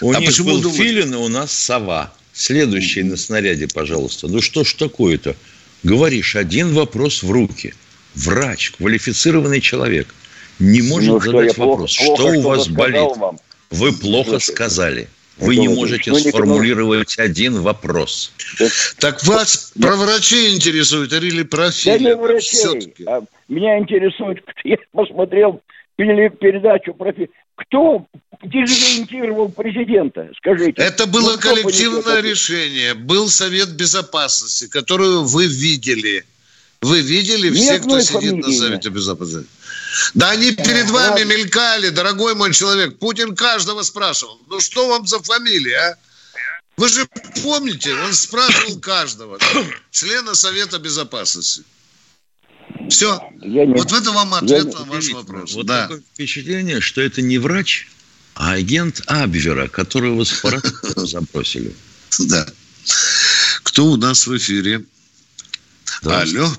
У 0.00 0.12
а 0.12 0.20
них 0.20 0.30
был 0.44 0.60
думаете? 0.60 0.82
Филин, 0.82 1.14
у 1.14 1.28
нас 1.28 1.50
сова. 1.50 2.12
Следующий 2.32 3.02
на 3.02 3.16
снаряде, 3.16 3.66
пожалуйста. 3.74 4.28
Ну 4.28 4.40
что 4.40 4.64
ж 4.64 4.74
такое-то? 4.74 5.34
Говоришь, 5.82 6.36
один 6.36 6.74
вопрос 6.74 7.22
в 7.22 7.30
руки. 7.30 7.74
Врач, 8.14 8.72
квалифицированный 8.72 9.60
человек– 9.60 10.14
не 10.58 10.82
может 10.82 11.08
ну, 11.08 11.20
задать 11.20 11.56
вопрос, 11.58 11.96
плохо, 11.96 12.16
что 12.16 12.26
у 12.38 12.40
вас 12.42 12.68
болит. 12.68 13.16
Вам. 13.16 13.38
Вы 13.70 13.92
плохо 13.92 14.30
Слушайте, 14.30 14.52
сказали. 14.52 15.08
Вы 15.38 15.56
не 15.56 15.68
можете 15.68 16.10
ну, 16.10 16.18
сформулировать 16.18 17.18
один 17.18 17.60
вопрос. 17.60 18.32
Так 18.98 19.24
вас 19.24 19.72
да. 19.74 19.88
про 19.88 19.96
врачей 19.96 20.54
интересует 20.54 21.12
или 21.12 21.42
про 21.42 21.70
фильм? 21.70 22.02
Да 22.02 22.10
не 22.10 22.16
врачей. 22.16 22.94
А 23.06 23.22
меня 23.48 23.78
интересует, 23.78 24.44
я 24.64 24.76
посмотрел 24.92 25.60
передачу 25.96 26.94
про 26.94 27.12
кто 27.56 28.06
дезориентировал 28.42 29.48
президента, 29.48 30.28
скажите. 30.36 30.82
Это 30.82 31.06
было 31.06 31.32
ну, 31.32 31.38
коллективное 31.38 32.20
решение. 32.20 32.94
Был 32.94 33.28
Совет 33.28 33.70
Безопасности, 33.76 34.68
которую 34.68 35.24
вы 35.24 35.46
видели. 35.46 36.24
Вы 36.80 37.00
видели 37.00 37.50
все, 37.50 37.78
кто 37.78 38.00
сидит 38.00 38.34
на 38.34 38.52
Совете 38.52 38.90
Безопасности? 38.90 39.48
Да 40.14 40.30
они 40.30 40.52
перед 40.52 40.90
вами 40.90 41.24
мелькали, 41.24 41.90
дорогой 41.90 42.34
мой 42.34 42.52
человек. 42.52 42.98
Путин 42.98 43.34
каждого 43.34 43.82
спрашивал. 43.82 44.40
Ну 44.48 44.60
что 44.60 44.88
вам 44.88 45.06
за 45.06 45.20
фамилия, 45.20 45.78
а? 45.78 45.96
Вы 46.76 46.88
же 46.88 47.06
помните, 47.42 47.94
он 47.94 48.12
спрашивал 48.12 48.80
каждого, 48.80 49.38
члена 49.92 50.34
Совета 50.34 50.78
Безопасности. 50.78 51.62
Все. 52.90 53.20
Я 53.42 53.64
не, 53.66 53.74
вот 53.74 53.92
это 53.92 54.10
вам 54.10 54.34
ответ 54.34 54.72
на 54.74 54.84
ваш 54.84 55.08
вопрос. 55.10 55.54
Вот 55.54 55.66
да. 55.66 55.82
такое 55.82 56.02
впечатление, 56.14 56.80
что 56.80 57.00
это 57.00 57.22
не 57.22 57.38
врач, 57.38 57.88
а 58.34 58.54
агент 58.54 59.02
Абвера, 59.06 59.68
которого 59.68 60.24
с 60.24 60.42
забросили. 60.96 61.74
Да. 62.18 62.46
Кто 63.62 63.86
у 63.86 63.96
нас 63.96 64.26
в 64.26 64.36
эфире? 64.36 64.84
Алло. 66.02 66.52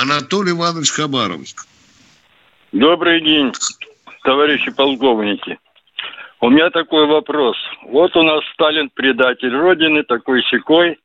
Анатолий 0.00 0.52
Иванович 0.52 0.90
Хабаровск. 0.90 1.66
Добрый 2.72 3.22
день, 3.22 3.52
товарищи 4.24 4.70
полковники. 4.70 5.58
У 6.40 6.50
меня 6.50 6.68
такой 6.68 7.06
вопрос. 7.06 7.56
Вот 7.86 8.14
у 8.14 8.22
нас 8.22 8.40
Сталин 8.52 8.90
предатель 8.90 9.54
Родины, 9.54 10.02
такой 10.02 10.42
секой. 10.50 10.98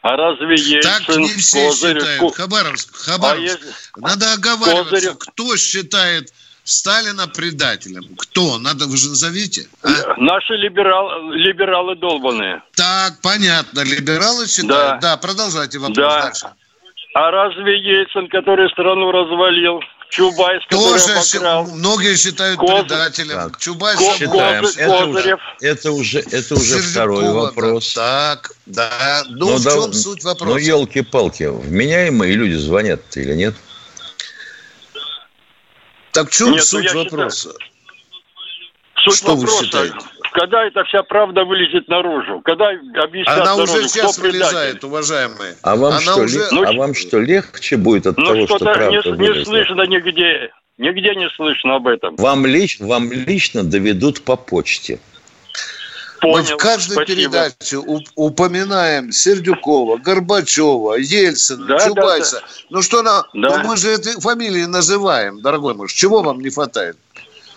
А 0.00 0.16
разве 0.16 0.54
Ельцин, 0.54 0.80
Так 0.80 1.16
не 1.16 1.28
все 1.28 1.66
Козырев... 1.66 2.02
считают. 2.02 2.34
Хабаровск, 2.34 2.96
Хабаровск. 2.96 3.38
А 3.38 3.66
если... 3.66 3.74
Надо 3.96 4.32
оговариваться, 4.32 4.94
Козырев... 4.94 5.18
кто 5.18 5.56
считает 5.58 6.32
Сталина 6.64 7.28
предателем. 7.28 8.16
Кто? 8.16 8.58
Надо, 8.58 8.86
вы 8.86 8.96
же 8.96 9.10
назовите. 9.10 9.68
А? 9.82 10.14
Наши 10.16 10.54
либерал, 10.54 11.32
либералы 11.32 11.96
долбанные. 11.96 12.62
Так, 12.76 13.20
понятно. 13.20 13.80
Либералы 13.80 14.46
считают. 14.46 15.00
Да, 15.00 15.16
да 15.16 15.16
продолжайте 15.18 15.78
вопрос 15.78 15.96
да. 15.96 16.22
дальше. 16.22 16.46
А 17.18 17.30
разве 17.30 17.78
Ельцин, 17.78 18.28
который 18.28 18.68
страну 18.68 19.10
развалил, 19.10 19.80
Чубайс, 20.10 20.62
Тоже 20.68 21.14
обокрал. 21.14 21.64
Многие 21.64 22.14
считают 22.14 22.58
Коз... 22.58 22.82
предателем. 22.82 23.36
Так. 23.36 23.58
Чубайс 23.58 23.98
Ко... 23.98 24.18
считаем. 24.18 24.64
Это 24.66 25.02
уже, 25.02 25.38
это 25.62 25.92
уже, 25.92 26.18
это 26.18 26.54
уже 26.54 26.78
второй 26.80 27.32
вопрос. 27.32 27.94
Так, 27.94 28.52
да. 28.66 29.22
Ну, 29.30 29.52
но 29.52 29.56
в 29.56 29.62
чем 29.62 29.90
да, 29.90 29.96
суть 29.96 30.24
вопроса? 30.24 30.52
Ну, 30.52 30.58
елки-палки, 30.58 31.44
вменяемые 31.44 32.34
люди 32.34 32.56
звонят 32.56 33.00
или 33.16 33.32
нет? 33.32 33.54
Так 36.12 36.28
в 36.28 36.34
чем 36.36 36.50
нет, 36.50 36.58
ну, 36.58 36.64
суть 36.64 36.92
вопроса? 36.92 37.48
Считаю... 37.48 37.70
Суть 39.06 39.16
Что 39.16 39.36
вопроса, 39.36 39.56
вы 39.56 39.64
считаете? 39.64 39.96
Когда 40.36 40.66
эта 40.66 40.84
вся 40.84 41.02
правда 41.02 41.44
вылезет 41.44 41.88
наружу? 41.88 42.42
Когда 42.44 42.68
объяснят 43.02 43.38
Она 43.38 43.56
народу, 43.56 43.72
уже 43.72 43.88
сейчас 43.88 44.18
вылезает, 44.18 44.84
уважаемые. 44.84 45.56
А 45.62 45.76
вам, 45.76 45.98
что, 45.98 46.16
уже... 46.16 46.38
ли... 46.38 46.64
а 46.64 46.72
вам 46.72 46.94
что, 46.94 47.18
легче 47.18 47.78
будет 47.78 48.06
от 48.06 48.18
ну, 48.18 48.26
того, 48.26 48.46
что, 48.46 48.56
что 48.56 48.64
правда 48.64 48.90
не, 48.90 49.00
вылезла? 49.00 49.38
не 49.38 49.44
слышно 49.44 49.82
нигде. 49.86 50.50
Нигде 50.76 51.14
не 51.14 51.30
слышно 51.30 51.76
об 51.76 51.86
этом. 51.86 52.16
Вам, 52.16 52.44
лично, 52.44 52.86
вам 52.86 53.10
лично 53.10 53.64
доведут 53.64 54.22
по 54.22 54.36
почте. 54.36 54.98
Понял. 56.20 56.36
Мы 56.36 56.42
в 56.42 56.56
каждой 56.58 56.94
Спасибо. 56.94 57.16
передаче 57.16 57.78
упоминаем 58.14 59.12
Сердюкова, 59.12 59.96
Горбачева, 59.96 60.96
Ельцина, 60.96 61.66
да, 61.66 61.78
Чубайса. 61.78 62.40
Да, 62.40 62.46
да. 62.46 62.66
Ну 62.70 62.82
что 62.82 63.02
нам, 63.02 63.24
да. 63.32 63.56
ну 63.56 63.68
мы 63.68 63.76
же 63.78 63.90
эти 63.90 64.20
фамилии 64.20 64.64
называем, 64.64 65.40
дорогой 65.40 65.74
муж. 65.74 65.94
Чего 65.94 66.22
вам 66.22 66.40
не 66.40 66.50
хватает? 66.50 66.98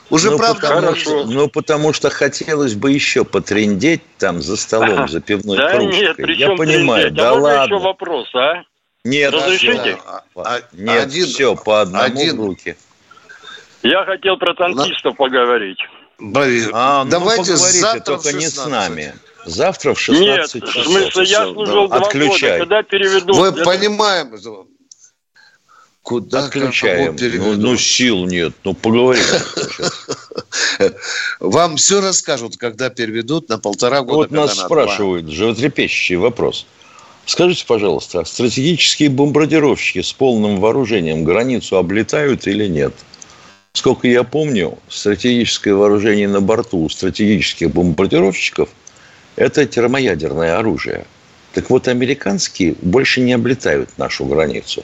Уже 0.09 0.31
ну, 0.31 0.37
правда 0.37 0.67
потому, 0.67 1.25
Ну, 1.25 1.49
потому 1.49 1.93
что 1.93 2.09
хотелось 2.09 2.73
бы 2.73 2.91
еще 2.91 3.23
потрендеть 3.23 4.01
там 4.17 4.41
за 4.41 4.57
столом, 4.57 5.07
за 5.07 5.21
пивной 5.21 5.57
да 5.57 5.71
кружкой. 5.71 6.01
Нет, 6.01 6.19
Я 6.37 6.55
понимаю, 6.55 7.03
трендеть? 7.03 7.13
да 7.13 7.29
а 7.29 7.33
ладно. 7.33 7.75
еще 7.75 7.83
вопрос, 7.83 8.27
а? 8.33 8.63
Нет, 9.03 9.33
Разрешите? 9.33 9.97
А, 10.05 10.23
а, 10.35 10.61
нет, 10.73 11.03
один, 11.03 11.25
все, 11.25 11.55
по 11.55 11.81
одному 11.81 12.05
один. 12.05 12.37
в 12.37 12.45
руки. 12.45 12.75
Я 13.83 14.03
хотел 14.03 14.37
про 14.37 14.53
танкистов 14.55 15.13
На... 15.13 15.25
поговорить. 15.25 15.79
Борис, 16.17 16.69
а, 16.73 17.05
ну 17.05 17.11
давайте 17.11 17.55
завтра 17.55 18.17
только 18.17 18.33
не 18.33 18.47
с 18.47 18.65
нами. 18.65 19.13
Завтра 19.45 19.93
в 19.93 19.99
16 19.99 20.55
Нет, 20.55 20.69
часов. 20.69 20.85
в 20.85 20.89
смысле, 20.89 21.23
я 21.23 21.45
служил 21.45 21.87
два 21.87 21.99
года, 21.99 22.57
когда 22.57 22.83
переведу... 22.83 23.33
Вы 23.33 23.47
это... 23.47 23.63
понимаем, 23.63 24.37
Куда 26.09 26.45
Отключаем. 26.45 27.15
Ну, 27.21 27.55
ну, 27.55 27.77
сил 27.77 28.25
нет. 28.25 28.55
Ну, 28.63 28.73
поговорим. 28.73 29.21
Вам 31.39 31.77
все 31.77 32.01
расскажут, 32.01 32.57
когда 32.57 32.89
переведут 32.89 33.47
на 33.47 33.59
полтора 33.59 34.01
года. 34.01 34.17
Вот 34.17 34.31
нас 34.31 34.57
спрашивают, 34.57 35.29
животрепещущий 35.29 36.15
вопрос. 36.15 36.65
Скажите, 37.27 37.63
пожалуйста, 37.67 38.23
стратегические 38.23 39.11
бомбардировщики 39.11 40.01
с 40.01 40.11
полным 40.11 40.59
вооружением 40.59 41.25
границу 41.25 41.77
облетают 41.77 42.47
или 42.47 42.65
нет? 42.65 42.95
Сколько 43.73 44.07
я 44.07 44.23
помню, 44.23 44.79
стратегическое 44.87 45.75
вооружение 45.75 46.27
на 46.27 46.41
борту 46.41 46.85
у 46.85 46.89
стратегических 46.89 47.69
бомбардировщиков– 47.69 48.69
это 49.35 49.67
термоядерное 49.67 50.57
оружие. 50.57 51.05
Так 51.53 51.69
вот, 51.69 51.87
американские 51.87 52.73
больше 52.81 53.21
не 53.21 53.33
облетают 53.33 53.95
нашу 53.99 54.25
границу 54.25 54.83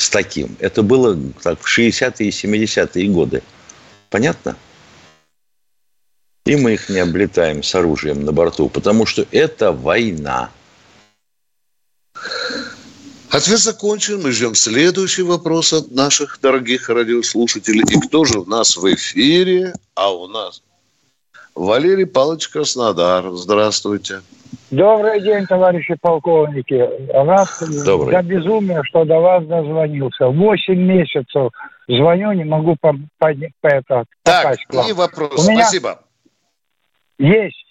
с 0.00 0.08
таким. 0.08 0.56
Это 0.60 0.82
было 0.82 1.16
так, 1.42 1.60
в 1.60 1.66
60-е 1.66 2.28
и 2.28 2.30
70-е 2.30 3.08
годы. 3.08 3.42
Понятно? 4.08 4.56
И 6.46 6.56
мы 6.56 6.72
их 6.72 6.88
не 6.88 7.00
облетаем 7.00 7.62
с 7.62 7.74
оружием 7.74 8.24
на 8.24 8.32
борту, 8.32 8.70
потому 8.70 9.04
что 9.04 9.26
это 9.30 9.72
война. 9.72 10.50
Ответ 13.28 13.58
закончен. 13.60 14.22
Мы 14.22 14.32
ждем 14.32 14.54
следующий 14.54 15.22
вопрос 15.22 15.72
от 15.72 15.90
наших 15.90 16.38
дорогих 16.40 16.88
радиослушателей. 16.88 17.84
И 17.88 18.00
кто 18.00 18.24
же 18.24 18.40
у 18.40 18.44
нас 18.46 18.76
в 18.76 18.92
эфире? 18.92 19.74
А 19.94 20.12
у 20.12 20.26
нас 20.26 20.62
Валерий 21.54 22.06
Павлович 22.06 22.48
Краснодар. 22.48 23.30
Здравствуйте. 23.32 24.22
Добрый 24.70 25.20
день, 25.20 25.46
товарищи 25.46 25.96
полковники. 26.00 26.88
Раз 27.12 27.84
Добрый. 27.84 28.12
до 28.12 28.22
безумия, 28.22 28.82
что 28.84 29.04
до 29.04 29.18
вас 29.18 29.44
дозвонился. 29.44 30.28
Восемь 30.28 30.80
месяцев 30.80 31.50
звоню, 31.88 32.32
не 32.32 32.44
могу 32.44 32.76
по, 32.80 32.92
по, 33.18 33.32
по 33.60 33.66
это, 33.66 34.04
так, 34.22 34.42
попасть 34.42 34.64
к 34.66 34.74
вам. 34.74 34.88
и 34.88 34.92
вопрос. 34.92 35.48
У 35.48 35.50
меня 35.50 35.64
Спасибо. 35.64 35.98
Есть. 37.18 37.66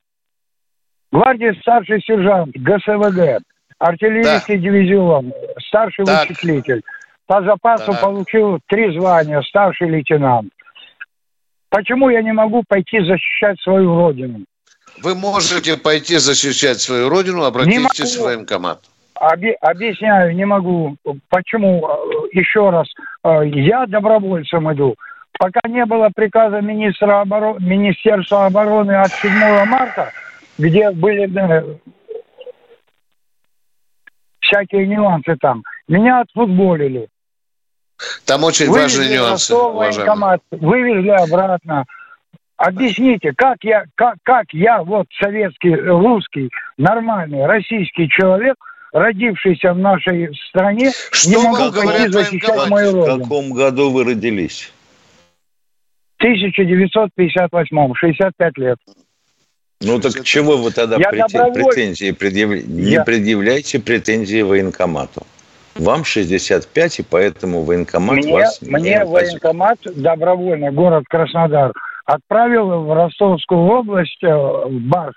Гвардии 1.12 1.58
старший 1.62 2.02
сержант 2.02 2.52
ГСВГ 2.56 3.42
артиллерийский 3.80 4.58
да. 4.58 4.62
дивизион, 4.62 5.34
старший 5.68 6.06
так. 6.06 6.28
вычислитель. 6.28 6.84
По 7.28 7.42
запасу 7.44 7.94
так. 7.94 8.02
получил 8.02 8.60
три 8.68 8.92
звания, 9.00 9.42
старший 9.44 9.90
лейтенант. 9.90 10.52
Почему 11.70 12.10
я 12.10 12.22
не 12.22 12.34
могу 12.34 12.64
пойти 12.68 13.00
защищать 13.00 13.60
свою 13.62 13.96
родину? 13.96 14.44
Вы 15.04 15.16
можете 15.16 15.78
пойти 15.78 16.18
защищать 16.18 16.80
свою 16.82 17.10
родину, 17.10 17.44
обратитесь 17.44 18.18
в 18.18 18.24
военкомат. 18.24 18.82
Оби- 19.16 19.58
объясняю, 19.62 20.36
не 20.36 20.46
могу. 20.46 20.96
Почему? 21.30 21.88
Еще 22.32 22.70
раз. 22.70 22.88
Я 23.24 23.86
добровольцем 23.86 24.72
иду. 24.74 24.96
Пока 25.38 25.60
не 25.68 25.86
было 25.86 26.10
приказа 26.14 26.62
министра 26.62 27.22
оборон... 27.22 27.58
Министерства 27.60 28.46
обороны 28.46 28.94
от 28.94 29.12
7 29.12 29.32
марта, 29.66 30.12
где 30.58 30.92
были 30.92 31.28
всякие 34.42 34.88
нюансы 34.88 35.36
там. 35.40 35.64
Меня 35.88 36.22
отфутболили. 36.22 37.08
Там 38.26 38.44
очень 38.44 38.70
вывезли 38.70 39.00
важный 39.00 39.16
нюанс. 39.18 39.50
Военкомат, 39.50 40.42
вывезли 40.52 41.10
обратно. 41.10 41.86
Объясните, 42.60 43.32
как 43.38 43.64
я, 43.64 43.86
как, 43.96 44.18
как 44.24 44.48
я, 44.52 44.84
вот 44.84 45.08
советский, 45.22 45.74
русский, 45.74 46.50
нормальный, 46.78 47.46
российский 47.46 48.10
человек, 48.10 48.58
родившийся 48.92 49.74
в 49.74 49.80
нашей 49.80 50.36
стране, 50.50 50.92
Что 51.12 51.30
не 51.30 51.38
могу 51.38 51.72
пойти 51.72 52.10
защищать 52.10 52.70
мою 52.70 52.92
родину. 52.92 53.16
В 53.16 53.22
каком 53.24 53.54
году 53.54 53.92
вы 53.92 54.04
родились? 54.04 54.74
В 56.18 56.24
1958, 56.24 57.94
65 57.96 58.58
лет. 58.58 58.78
Ну 59.80 60.02
так 60.02 60.22
чего 60.26 60.58
вы 60.58 60.72
тогда 60.72 60.98
я 60.98 61.12
претензии 61.54 62.12
предъяв... 62.12 62.50
не 62.50 62.92
я... 62.92 63.06
предъявляйте 63.06 63.80
претензии 63.80 64.42
военкомату? 64.42 65.26
Вам 65.76 66.04
65, 66.04 67.00
и 67.00 67.04
поэтому 67.04 67.62
военкомат 67.62 68.18
мне, 68.18 68.34
вас 68.34 68.62
не 68.62 68.70
Мне 68.70 69.06
военкомат 69.06 69.80
добровольно, 69.96 70.74
город 70.74 71.06
Краснодар, 71.08 71.72
отправил 72.10 72.84
в 72.84 72.94
Ростовскую 72.94 73.62
область, 73.62 74.24
э, 74.24 74.28
в 74.28 74.80
Барс. 74.90 75.16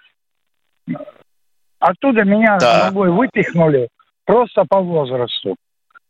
Оттуда 1.79 2.25
меня 2.25 2.59
да. 2.59 2.87
ногой 2.87 3.11
выпихнули 3.11 3.89
просто 4.25 4.65
по 4.69 4.81
возрасту 4.81 5.57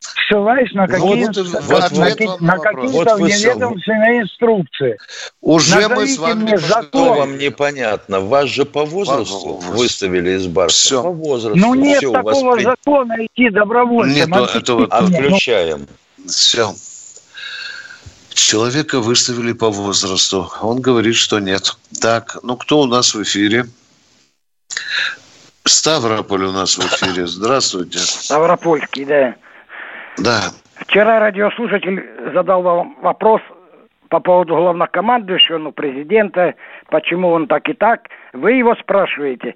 ссылаясь 0.03 0.73
на 0.73 0.87
какие-то 0.89 1.45
вот, 1.45 1.93
на, 1.93 2.37
на 2.41 2.59
какие-то 2.59 3.17
вот 3.17 3.21
неведомственные 3.21 4.23
инструкции. 4.23 4.99
Уже 5.41 5.77
Назовите 5.77 5.95
мы 5.95 6.07
с 6.09 6.19
вами 6.19 6.43
мне 6.43 6.59
закон. 6.59 6.85
Что 6.89 7.15
вам 7.15 7.39
непонятно? 7.39 8.21
Вас 8.21 8.49
же 8.49 8.65
по 8.65 8.85
возрасту 8.85 9.61
по 9.61 9.77
выставили 9.77 10.33
из 10.33 10.47
барса. 10.49 10.77
Все. 10.77 11.03
По 11.03 11.11
возрасту. 11.11 11.59
Ну 11.59 11.75
нет 11.75 11.99
Все, 11.99 12.13
такого 12.13 12.57
при... 12.57 12.65
закона 12.65 13.15
идти 13.21 13.51
добровольцем. 13.51 14.17
Нет, 14.17 14.29
ну, 14.29 14.45
это 14.45 14.75
вот 14.75 14.93
отключаем. 14.93 15.87
Все. 16.27 16.73
Человека 18.35 19.01
выставили 19.01 19.53
по 19.53 19.71
возрасту. 19.71 20.51
Он 20.61 20.81
говорит, 20.81 21.17
что 21.17 21.39
нет. 21.39 21.77
Так, 22.01 22.39
ну 22.43 22.57
кто 22.57 22.81
у 22.81 22.87
нас 22.87 23.15
в 23.15 23.23
эфире? 23.23 23.65
Ставрополь 25.65 26.45
у 26.45 26.53
нас 26.53 26.77
в 26.77 26.81
эфире. 26.81 27.27
Здравствуйте. 27.27 27.99
Ставропольский, 27.99 29.05
да. 29.05 29.35
Да. 30.19 30.53
Вчера 30.77 31.21
радиослушатель 31.21 32.05
задал 32.35 32.63
вам 32.63 32.97
вопрос 33.01 33.41
по 34.09 34.21
поводу 34.21 34.57
главнокомандующего, 34.57 35.59
ну, 35.59 35.73
президента, 35.73 36.55
почему 36.89 37.31
он 37.31 37.47
так 37.47 37.69
и 37.69 37.73
так. 37.73 38.09
Вы 38.33 38.53
его 38.53 38.75
спрашиваете. 38.75 39.55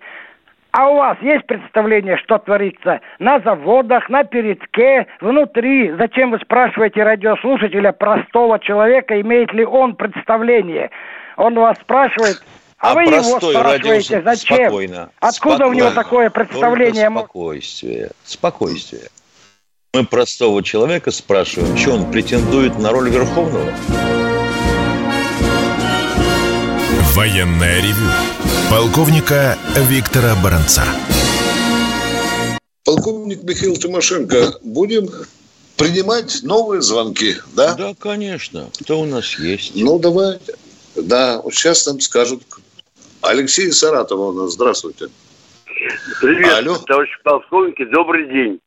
А 0.77 0.91
у 0.91 0.97
вас 0.97 1.17
есть 1.23 1.47
представление, 1.47 2.19
что 2.19 2.37
творится 2.37 3.01
на 3.19 3.41
заводах, 3.41 4.11
на 4.11 4.25
передке, 4.25 5.07
внутри? 5.23 5.91
Зачем 5.99 6.33
вы 6.33 6.39
спрашиваете 6.39 7.03
радиослушателя, 7.03 7.93
простого 7.93 8.59
человека, 8.59 9.19
имеет 9.23 9.55
ли 9.55 9.65
он 9.65 9.97
представление? 9.97 10.91
Он 11.39 11.55
вас 11.55 11.79
спрашивает, 11.79 12.43
а, 12.79 12.91
а 12.91 12.95
вы 12.95 13.05
его 13.05 13.41
спрашиваете, 13.41 14.21
зачем? 14.21 14.69
Спокойно. 14.69 15.09
Откуда 15.19 15.57
спокойно. 15.57 15.67
у 15.67 15.73
него 15.73 15.91
такое 15.93 16.29
представление? 16.29 17.07
Только 17.07 17.21
спокойствие. 17.21 18.11
Спокойствие. 18.25 19.09
Мы 19.95 20.05
простого 20.05 20.63
человека 20.63 21.11
спрашиваем, 21.11 21.75
что 21.79 21.93
он 21.93 22.11
претендует 22.11 22.79
на 22.79 22.91
роль 22.91 23.09
Верховного? 23.09 23.73
Военная 27.15 27.79
ревю. 27.79 28.36
Полковника 28.71 29.57
Виктора 29.89 30.35
Баранца. 30.43 30.83
Полковник 32.85 33.45
Михаил 33.45 33.77
Тимошенко, 33.77 34.59
будем 34.65 35.07
принимать 35.79 36.41
новые 36.43 36.83
звонки, 36.83 37.37
да? 37.55 37.75
Да, 37.77 37.95
конечно. 37.97 38.69
Кто 38.81 39.01
у 39.01 39.05
нас 39.05 39.39
есть? 39.39 39.73
Ну, 39.77 40.01
давай. 40.01 40.39
Да, 40.97 41.41
вот 41.43 41.55
сейчас 41.55 41.87
нам 41.87 42.01
скажут. 42.01 42.43
Алексей 43.23 43.71
Саратова 43.71 44.31
у 44.31 44.33
нас. 44.33 44.55
Здравствуйте. 44.55 45.07
Привет, 46.21 46.59
Алло. 46.59 46.77
товарищ 46.79 47.11
полковники. 47.23 47.85
Добрый 47.85 48.27
день. 48.29 48.61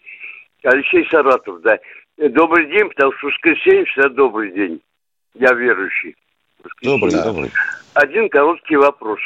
Алексей 0.64 1.06
Саратов, 1.12 1.62
да. 1.62 1.78
Добрый 2.18 2.68
день, 2.72 2.88
потому 2.88 3.12
что 3.18 3.28
воскресенье 3.28 3.84
всегда 3.84 4.10
добрый 4.10 4.54
день. 4.54 4.82
Я 5.36 5.54
верующий. 5.54 6.16
Добрый, 6.82 7.12
да. 7.12 7.24
добрый. 7.26 7.52
Один 7.96 8.30
короткий 8.30 8.78
вопрос. 8.78 9.20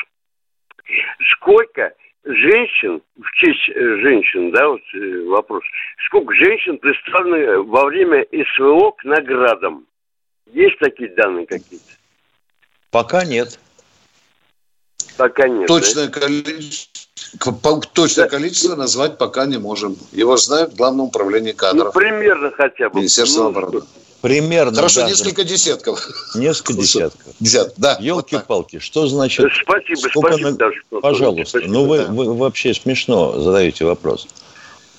Сколько 1.36 1.93
женщин, 2.23 3.01
в 3.17 3.31
честь 3.34 3.69
э, 3.69 3.73
женщин, 4.01 4.51
да, 4.51 4.67
вот 4.67 4.81
э, 4.93 5.23
вопрос, 5.25 5.63
сколько 6.07 6.34
женщин 6.36 6.77
представлены 6.77 7.61
во 7.63 7.86
время 7.86 8.25
СВО 8.55 8.91
к 8.91 9.03
наградам? 9.03 9.86
Есть 10.51 10.77
такие 10.79 11.09
данные 11.15 11.45
какие-то? 11.45 11.86
Пока 12.91 13.25
нет. 13.25 13.59
Пока 15.17 15.47
нет. 15.47 15.67
Точное 15.67 16.07
да? 16.07 16.19
количество 16.19 16.93
Точное 17.93 18.26
да. 18.26 18.30
количество 18.30 18.76
назвать 18.76 19.17
пока 19.17 19.45
не 19.45 19.57
можем. 19.57 19.97
Его 20.11 20.38
знают 20.38 20.74
в 20.74 20.76
Главном 20.76 21.07
управлении 21.07 21.51
кадров. 21.51 21.93
Ну, 21.93 21.99
примерно 21.99 22.51
хотя 22.51 22.89
бы. 22.89 22.99
Министерство 22.99 23.43
ну, 23.43 23.49
обороны. 23.49 23.82
Примерно. 24.21 24.76
Хорошо, 24.76 25.01
даже. 25.01 25.11
несколько 25.11 25.43
десятков. 25.43 26.07
Несколько 26.36 26.74
десятков. 26.74 27.34
Десят, 27.41 27.74
да. 27.76 27.97
Елки-палки, 27.99 28.76
вот 28.78 28.84
что 28.84 29.07
значит? 29.07 29.51
Спасибо, 29.63 29.97
спасибо. 29.97 30.51
На... 30.51 30.51
Даже, 30.53 30.82
Пожалуйста. 30.89 31.59
Спасибо, 31.59 31.74
ну, 31.74 31.86
вы, 31.86 31.97
да. 31.97 32.05
вы 32.05 32.34
вообще 32.34 32.74
смешно 32.74 33.38
задаете 33.39 33.84
вопрос. 33.84 34.28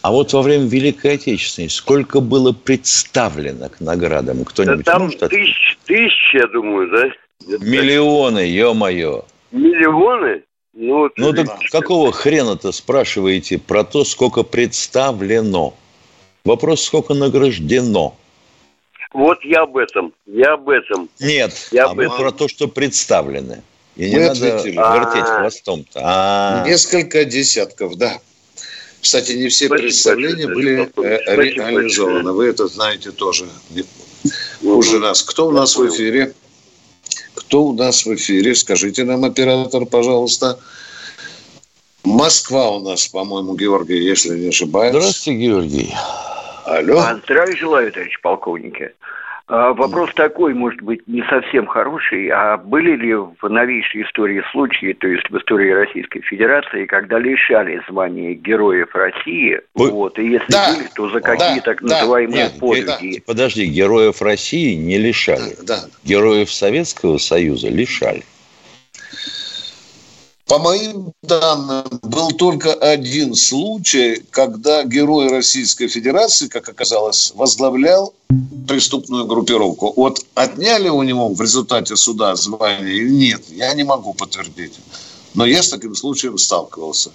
А 0.02 0.12
вот 0.12 0.30
во 0.34 0.42
время 0.42 0.66
Великой 0.68 1.14
Отечественной 1.14 1.70
сколько 1.70 2.20
было 2.20 2.52
представлено 2.52 3.70
к 3.70 3.80
наградам? 3.80 4.44
Кто-нибудь 4.44 4.84
да 4.84 4.92
там 4.92 5.04
может 5.04 5.20
тысяч, 5.20 5.78
тысячи, 5.86 6.36
я 6.36 6.46
думаю, 6.48 6.90
да? 6.90 7.56
Миллионы, 7.60 8.40
ё-моё. 8.40 9.24
Миллионы? 9.52 10.42
Ну, 10.74 11.08
ну 11.16 11.32
так 11.32 11.60
какого 11.70 12.10
хрена-то 12.10 12.72
спрашиваете 12.72 13.58
про 13.58 13.84
то, 13.84 14.04
сколько 14.04 14.42
представлено? 14.42 15.74
Вопрос, 16.44 16.82
сколько 16.82 17.14
награждено? 17.14 18.16
Вот 19.12 19.38
я 19.44 19.62
об 19.62 19.76
этом, 19.76 20.12
я 20.26 20.54
об 20.54 20.68
этом. 20.68 21.08
Нет, 21.20 21.68
я 21.70 21.84
об 21.84 22.00
а 22.00 22.04
этом. 22.04 22.18
про 22.18 22.32
то, 22.32 22.48
что 22.48 22.66
представлены. 22.66 23.62
И 23.94 24.10
не 24.10 24.18
надо 24.18 24.40
вертеть 24.40 24.76
А-а-а. 24.76 25.40
хвостом-то. 25.40 26.00
А-а-а. 26.00 26.66
Несколько 26.66 27.24
десятков, 27.24 27.96
да. 27.96 28.18
Кстати, 29.00 29.32
не 29.32 29.48
все 29.48 29.66
Спасибо 29.66 29.86
представления 29.86 30.46
большое, 30.46 30.90
были 30.96 31.06
э, 31.06 31.36
реализованы. 31.36 32.32
Вы 32.32 32.46
это 32.46 32.66
знаете 32.66 33.12
тоже 33.12 33.46
уже 34.62 34.98
нас. 34.98 35.22
Кто 35.22 35.46
у 35.48 35.50
нас 35.52 35.76
в 35.76 35.88
эфире? 35.88 36.34
Кто 37.46 37.64
у 37.64 37.72
нас 37.72 38.06
в 38.06 38.14
эфире? 38.14 38.54
Скажите 38.54 39.04
нам, 39.04 39.24
оператор, 39.24 39.86
пожалуйста. 39.86 40.58
Москва 42.04 42.70
у 42.70 42.80
нас, 42.80 43.06
по-моему, 43.08 43.54
Георгий, 43.54 44.02
если 44.02 44.38
не 44.38 44.48
ошибаюсь. 44.48 44.94
Здравствуйте, 44.94 45.40
Георгий. 45.40 45.94
Алло. 46.64 47.02
Здравия 47.24 47.56
желаю, 47.56 47.92
товарищ 47.92 48.20
полковники. 48.22 48.92
А, 49.46 49.74
вопрос 49.74 50.10
такой, 50.14 50.54
может 50.54 50.80
быть, 50.80 51.06
не 51.06 51.22
совсем 51.28 51.66
хороший. 51.66 52.28
А 52.28 52.56
были 52.56 52.96
ли 52.96 53.14
в 53.14 53.48
новейшей 53.48 54.02
истории 54.04 54.42
случаи, 54.52 54.94
то 54.94 55.06
есть 55.06 55.28
в 55.28 55.36
истории 55.36 55.70
Российской 55.70 56.20
Федерации, 56.22 56.86
когда 56.86 57.18
лишали 57.18 57.82
звания 57.88 58.34
Героев 58.34 58.94
России? 58.94 59.60
Вы... 59.74 59.90
Вот, 59.90 60.18
и 60.18 60.30
если 60.30 60.50
да, 60.50 60.72
были, 60.72 60.88
то 60.94 61.10
за 61.10 61.20
какие 61.20 61.56
да, 61.56 61.60
так 61.60 61.82
называемые 61.82 62.46
да, 62.46 62.58
подвиги? 62.58 63.18
Да. 63.18 63.22
Подожди, 63.26 63.66
Героев 63.66 64.22
России 64.22 64.74
не 64.74 64.96
лишали. 64.96 65.54
Да, 65.62 65.82
да. 65.82 65.88
Героев 66.04 66.50
Советского 66.50 67.18
Союза 67.18 67.68
лишали. 67.68 68.22
По 70.46 70.58
моим 70.58 71.12
данным, 71.22 71.86
был 72.02 72.30
только 72.32 72.74
один 72.74 73.34
случай, 73.34 74.22
когда 74.30 74.84
герой 74.84 75.28
Российской 75.28 75.88
Федерации, 75.88 76.48
как 76.48 76.68
оказалось, 76.68 77.32
возглавлял 77.34 78.12
преступную 78.68 79.24
группировку. 79.24 79.94
Вот 79.96 80.24
отняли 80.34 80.90
у 80.90 81.02
него 81.02 81.28
в 81.32 81.40
результате 81.40 81.96
суда 81.96 82.36
звание 82.36 82.94
или 82.94 83.10
нет, 83.10 83.42
я 83.48 83.72
не 83.72 83.84
могу 83.84 84.12
подтвердить. 84.12 84.74
Но 85.32 85.46
я 85.46 85.62
с 85.62 85.70
таким 85.70 85.94
случаем 85.94 86.36
сталкивался. 86.36 87.10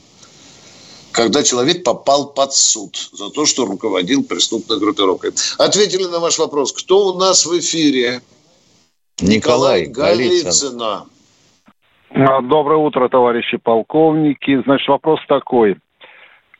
Когда 1.11 1.43
человек 1.43 1.83
попал 1.83 2.27
под 2.27 2.53
суд 2.53 3.09
за 3.13 3.29
то, 3.29 3.45
что 3.45 3.65
руководил 3.65 4.23
преступной 4.23 4.79
группировкой. 4.79 5.33
Ответили 5.57 6.05
на 6.05 6.19
ваш 6.19 6.39
вопрос. 6.39 6.71
Кто 6.71 7.07
у 7.07 7.19
нас 7.19 7.45
в 7.45 7.57
эфире? 7.59 8.21
Николай, 9.21 9.87
Николай 9.87 10.15
Голицын. 10.15 10.43
Голицына. 10.43 11.05
А, 12.11 12.41
доброе 12.41 12.77
утро, 12.77 13.07
товарищи 13.07 13.57
полковники. 13.57 14.61
Значит, 14.63 14.87
вопрос 14.87 15.19
такой. 15.27 15.77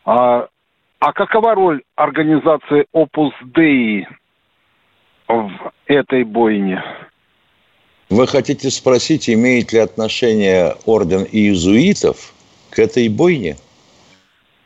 А, 0.06 0.48
а 1.00 1.14
какова 1.14 1.56
роль 1.56 1.82
организации 1.96 2.86
Opus 2.94 3.32
Dei 3.56 4.06
в 5.28 5.72
этой 5.88 6.24
бойне? 6.24 6.84
Вы 8.10 8.28
хотите 8.28 8.70
спросить, 8.70 9.30
имеет 9.30 9.72
ли 9.72 9.80
отношение 9.80 10.76
орден 10.86 11.26
иезуитов 11.32 12.34
к 12.72 12.80
этой 12.80 13.08
бойне? 13.08 13.56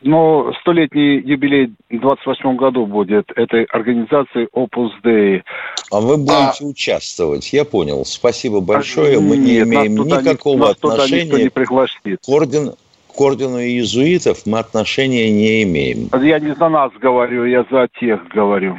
Но 0.06 0.52
столетний 0.60 1.18
юбилей 1.18 1.72
в 1.88 1.98
28 1.98 2.56
году 2.56 2.84
будет 2.84 3.30
этой 3.36 3.64
организации 3.64 4.46
Opus 4.54 4.90
Dei. 5.02 5.42
А 5.90 5.98
вы 5.98 6.18
будете 6.18 6.58
а... 6.60 6.64
участвовать, 6.64 7.50
я 7.54 7.64
понял. 7.64 8.04
Спасибо 8.04 8.60
большое. 8.60 9.18
Мы 9.18 9.38
Нет, 9.38 9.46
не 9.46 9.58
имеем 9.60 9.94
никакого 9.94 10.66
не, 10.66 10.70
отношения 10.72 11.44
не 11.44 11.48
к, 11.48 12.28
орден, 12.28 12.74
к 13.08 13.18
ордену 13.18 13.58
иезуитов, 13.58 14.44
мы 14.44 14.58
отношения 14.58 15.30
не 15.30 15.62
имеем. 15.62 16.10
Я 16.22 16.38
не 16.38 16.54
за 16.54 16.68
нас 16.68 16.92
говорю, 17.00 17.46
я 17.46 17.64
за 17.70 17.88
тех 17.98 18.28
говорю. 18.28 18.78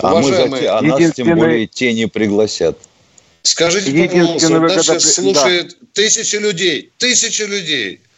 А 0.00 0.10
Уважаемые, 0.10 0.50
мы 0.50 0.56
за 0.56 0.60
те, 0.60 0.68
а 0.70 0.82
нас 0.82 1.12
тем 1.12 1.36
более 1.36 1.68
те 1.68 1.92
не 1.92 2.08
пригласят. 2.08 2.78
Скажите, 3.42 3.92
пожалуйста, 4.08 4.58
нас 4.58 4.84
сейчас 4.84 5.14
слушает 5.14 5.76
да. 5.80 5.86
тысячи 5.92 6.34
людей, 6.34 6.90
тысячи 6.98 7.42
людей– 7.42 8.00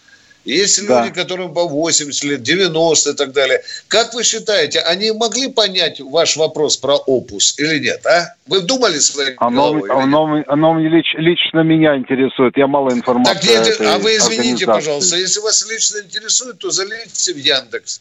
есть 0.44 0.86
да. 0.86 1.04
люди, 1.04 1.14
которым 1.14 1.52
по 1.54 1.66
80 1.66 2.24
лет, 2.24 2.42
90 2.42 3.10
и 3.10 3.14
так 3.14 3.32
далее. 3.32 3.62
Как 3.88 4.14
вы 4.14 4.24
считаете, 4.24 4.80
они 4.80 5.10
могли 5.12 5.48
понять 5.48 6.00
ваш 6.00 6.36
вопрос 6.36 6.76
про 6.76 6.96
опус 6.96 7.58
или 7.58 7.78
нет, 7.78 8.04
а? 8.06 8.34
Вы 8.46 8.60
думали 8.60 8.98
своей 8.98 9.34
оно, 9.38 9.72
головой? 9.72 9.90
Оно, 9.90 10.44
оно 10.46 10.78
лич, 10.78 11.14
лично 11.16 11.60
меня 11.60 11.96
интересует, 11.96 12.56
я 12.56 12.66
мало 12.66 12.92
информации. 12.92 13.34
Так, 13.34 13.44
нет, 13.44 13.80
а 13.80 13.98
вы 13.98 14.16
извините, 14.16 14.66
пожалуйста, 14.66 15.16
если 15.16 15.40
вас 15.40 15.66
лично 15.68 15.98
интересует, 15.98 16.58
то 16.58 16.70
залейте 16.70 17.32
в 17.32 17.38
Яндекс. 17.38 18.00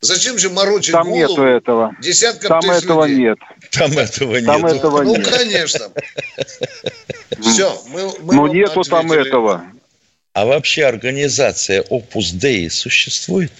Зачем 0.00 0.38
же 0.38 0.50
морочить 0.50 0.92
Там 0.92 1.08
голову 1.08 1.30
нету 1.30 1.42
этого. 1.42 1.96
десяткам 2.00 2.60
Там 2.60 2.70
этого 2.70 3.06
людей? 3.06 3.24
нет. 3.24 3.38
Там 3.70 3.92
этого 3.92 4.36
нет. 4.36 4.46
Там 4.46 4.66
этого 4.66 5.02
ну, 5.02 5.16
нет. 5.16 5.28
конечно. 5.28 5.90
Все, 7.40 7.82
мы, 7.88 8.12
мы 8.20 8.34
Ну, 8.34 8.46
нету 8.48 8.80
ответили. 8.80 8.90
там 8.90 9.12
этого. 9.12 9.64
А 10.36 10.44
вообще 10.44 10.84
организация 10.84 11.82
Opus 11.84 12.36
Dei 12.38 12.68
существует? 12.68 13.50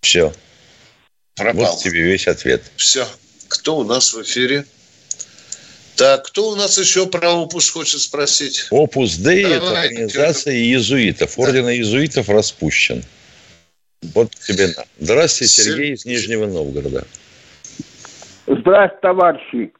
Все. 0.00 0.32
Пропал. 1.36 1.66
Вот 1.66 1.78
тебе 1.78 2.04
весь 2.04 2.26
ответ. 2.26 2.62
Все. 2.76 3.06
Кто 3.48 3.76
у 3.76 3.84
нас 3.84 4.14
в 4.14 4.22
эфире? 4.22 4.64
Так, 5.94 6.24
кто 6.24 6.48
у 6.48 6.56
нас 6.56 6.78
еще 6.78 7.06
про 7.06 7.32
Опус 7.32 7.68
хочет 7.68 8.00
спросить? 8.00 8.68
Опус 8.70 9.18
Dei– 9.18 9.46
это 9.56 9.78
организация 9.78 10.54
иезуитов. 10.54 11.38
Орден 11.38 11.66
да. 11.66 11.74
иезуитов 11.74 12.30
распущен. 12.30 13.04
Вот 14.14 14.34
тебе 14.36 14.68
на. 14.68 14.86
Здравствуйте, 14.98 15.52
Сергей 15.52 15.92
из 15.92 16.06
Нижнего 16.06 16.46
Новгорода. 16.46 17.06
Здравствуйте, 18.46 18.98
товарищи. 19.02 19.72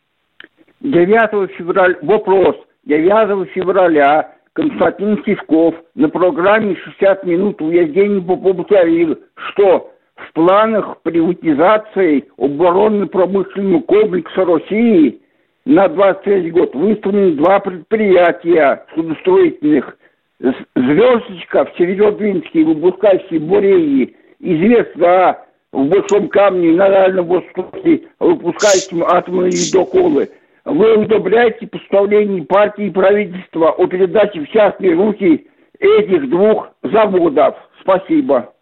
9 0.80 1.57
февраля 1.57 1.99
вопрос. 2.03 2.67
9 2.89 3.51
февраля 3.51 4.32
Константин 4.55 5.22
Сивков 5.24 5.74
на 5.95 6.09
программе 6.09 6.74
«60 7.01 7.26
минут 7.26 7.61
уездений 7.61 8.22
по 8.22 8.34
заявил, 8.70 9.18
что 9.34 9.93
в 10.16 10.32
планах 10.32 11.01
приватизации 11.03 12.24
оборонно-промышленного 12.39 13.82
комплекса 13.82 14.45
России 14.45 15.20
на 15.66 15.86
23 15.89 16.51
год 16.51 16.74
выставлены 16.74 17.32
два 17.32 17.61
предприятия 17.61 18.86
судостроительных 18.95 19.97
«Звездочка» 20.41 21.66
в 21.66 21.76
Северодвинске 21.76 22.62
и 22.62 22.64
выпускающей 22.64 23.39
Бореи. 23.39 24.16
Известно 24.41 25.36
в 25.72 25.89
Большом 25.89 26.28
Камне 26.28 26.72
на 26.72 26.89
Дальнем 26.89 27.26
Востоке 27.26 28.05
выпускающим 28.18 29.05
атомные 29.05 29.51
ледоколы– 29.51 30.30
вы 30.68 30.98
удобряете 30.98 31.66
постановление 31.66 32.44
партии 32.44 32.86
и 32.88 32.90
правительства 32.90 33.70
о 33.70 33.86
передаче 33.86 34.40
в 34.40 34.50
частные 34.52 34.94
руки 34.94 35.46
этих 35.78 36.28
двух 36.28 36.68
заводов. 36.82 37.56
Спасибо. 37.80 38.52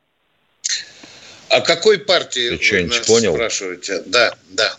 А 1.50 1.60
какой 1.60 1.98
партии 1.98 2.56
Ты 2.56 2.82
вы 2.82 2.88
нас 2.88 3.06
понял? 3.06 3.34
спрашиваете? 3.34 4.02
Да, 4.06 4.32
да. 4.50 4.72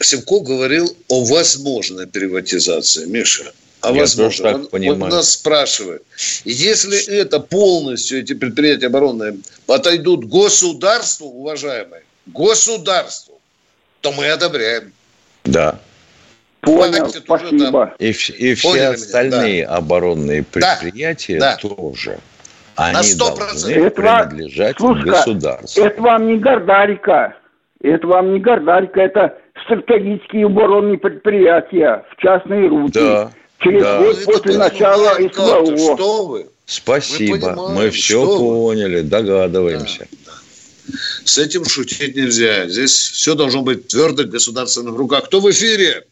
Севко 0.00 0.40
говорил 0.40 0.86
о 1.08 1.24
возможной 1.24 2.06
приватизации. 2.06 3.04
Миша, 3.06 3.52
а 3.82 3.92
Я 3.92 4.00
возможно. 4.00 4.44
Так 4.44 4.54
он, 4.56 4.66
понимаю. 4.68 5.02
он 5.04 5.08
нас 5.10 5.32
спрашивает, 5.32 6.02
если 6.44 6.98
это 7.14 7.40
полностью, 7.40 8.20
эти 8.20 8.32
предприятия 8.32 8.86
оборонные, 8.86 9.36
отойдут 9.66 10.24
государству, 10.24 11.26
уважаемые, 11.26 12.04
государству, 12.26 13.38
то 14.00 14.12
мы 14.12 14.28
одобряем. 14.28 14.93
Да. 15.44 15.78
Понял, 16.60 17.08
спасибо. 17.08 17.94
И, 17.98 18.08
и 18.08 18.54
все 18.54 18.88
остальные 18.88 19.66
да. 19.66 19.76
оборонные 19.76 20.42
предприятия 20.42 21.38
да. 21.38 21.56
тоже. 21.56 22.18
Они 22.76 22.94
На 22.94 23.00
100%. 23.02 23.16
должны 23.18 23.70
это 23.70 23.90
принадлежать 23.90 24.80
вам, 24.80 25.00
государству. 25.02 25.84
Это 25.84 26.02
вам 26.02 26.26
не 26.26 26.38
гордарика. 26.38 27.34
Это 27.82 28.06
вам 28.06 28.32
не 28.32 28.40
гордарика. 28.40 29.00
Это 29.00 29.38
стратегические 29.64 30.46
оборонные 30.46 30.98
предприятия 30.98 32.04
в 32.10 32.20
частные 32.20 32.68
руки. 32.68 32.98
Да. 32.98 33.30
Через 33.60 33.82
да. 33.82 33.98
год 33.98 34.16
ну, 34.18 34.32
после 34.32 34.58
начала 34.58 35.14
СВО. 35.14 35.76
Что 35.76 36.26
вы? 36.26 36.46
Спасибо, 36.66 37.54
вы 37.54 37.74
мы 37.74 37.90
все 37.90 38.24
поняли, 38.24 39.02
догадываемся. 39.02 40.06
Да, 40.10 40.16
да. 40.23 40.23
С 41.24 41.38
этим 41.38 41.64
шутить 41.64 42.16
нельзя. 42.16 42.68
Здесь 42.68 42.92
все 42.92 43.34
должно 43.34 43.62
быть 43.62 43.88
твердо 43.88 44.24
в 44.24 44.28
государственных 44.28 44.96
руках. 44.96 45.24
Кто 45.24 45.40
в 45.40 45.50
эфире? 45.50 46.04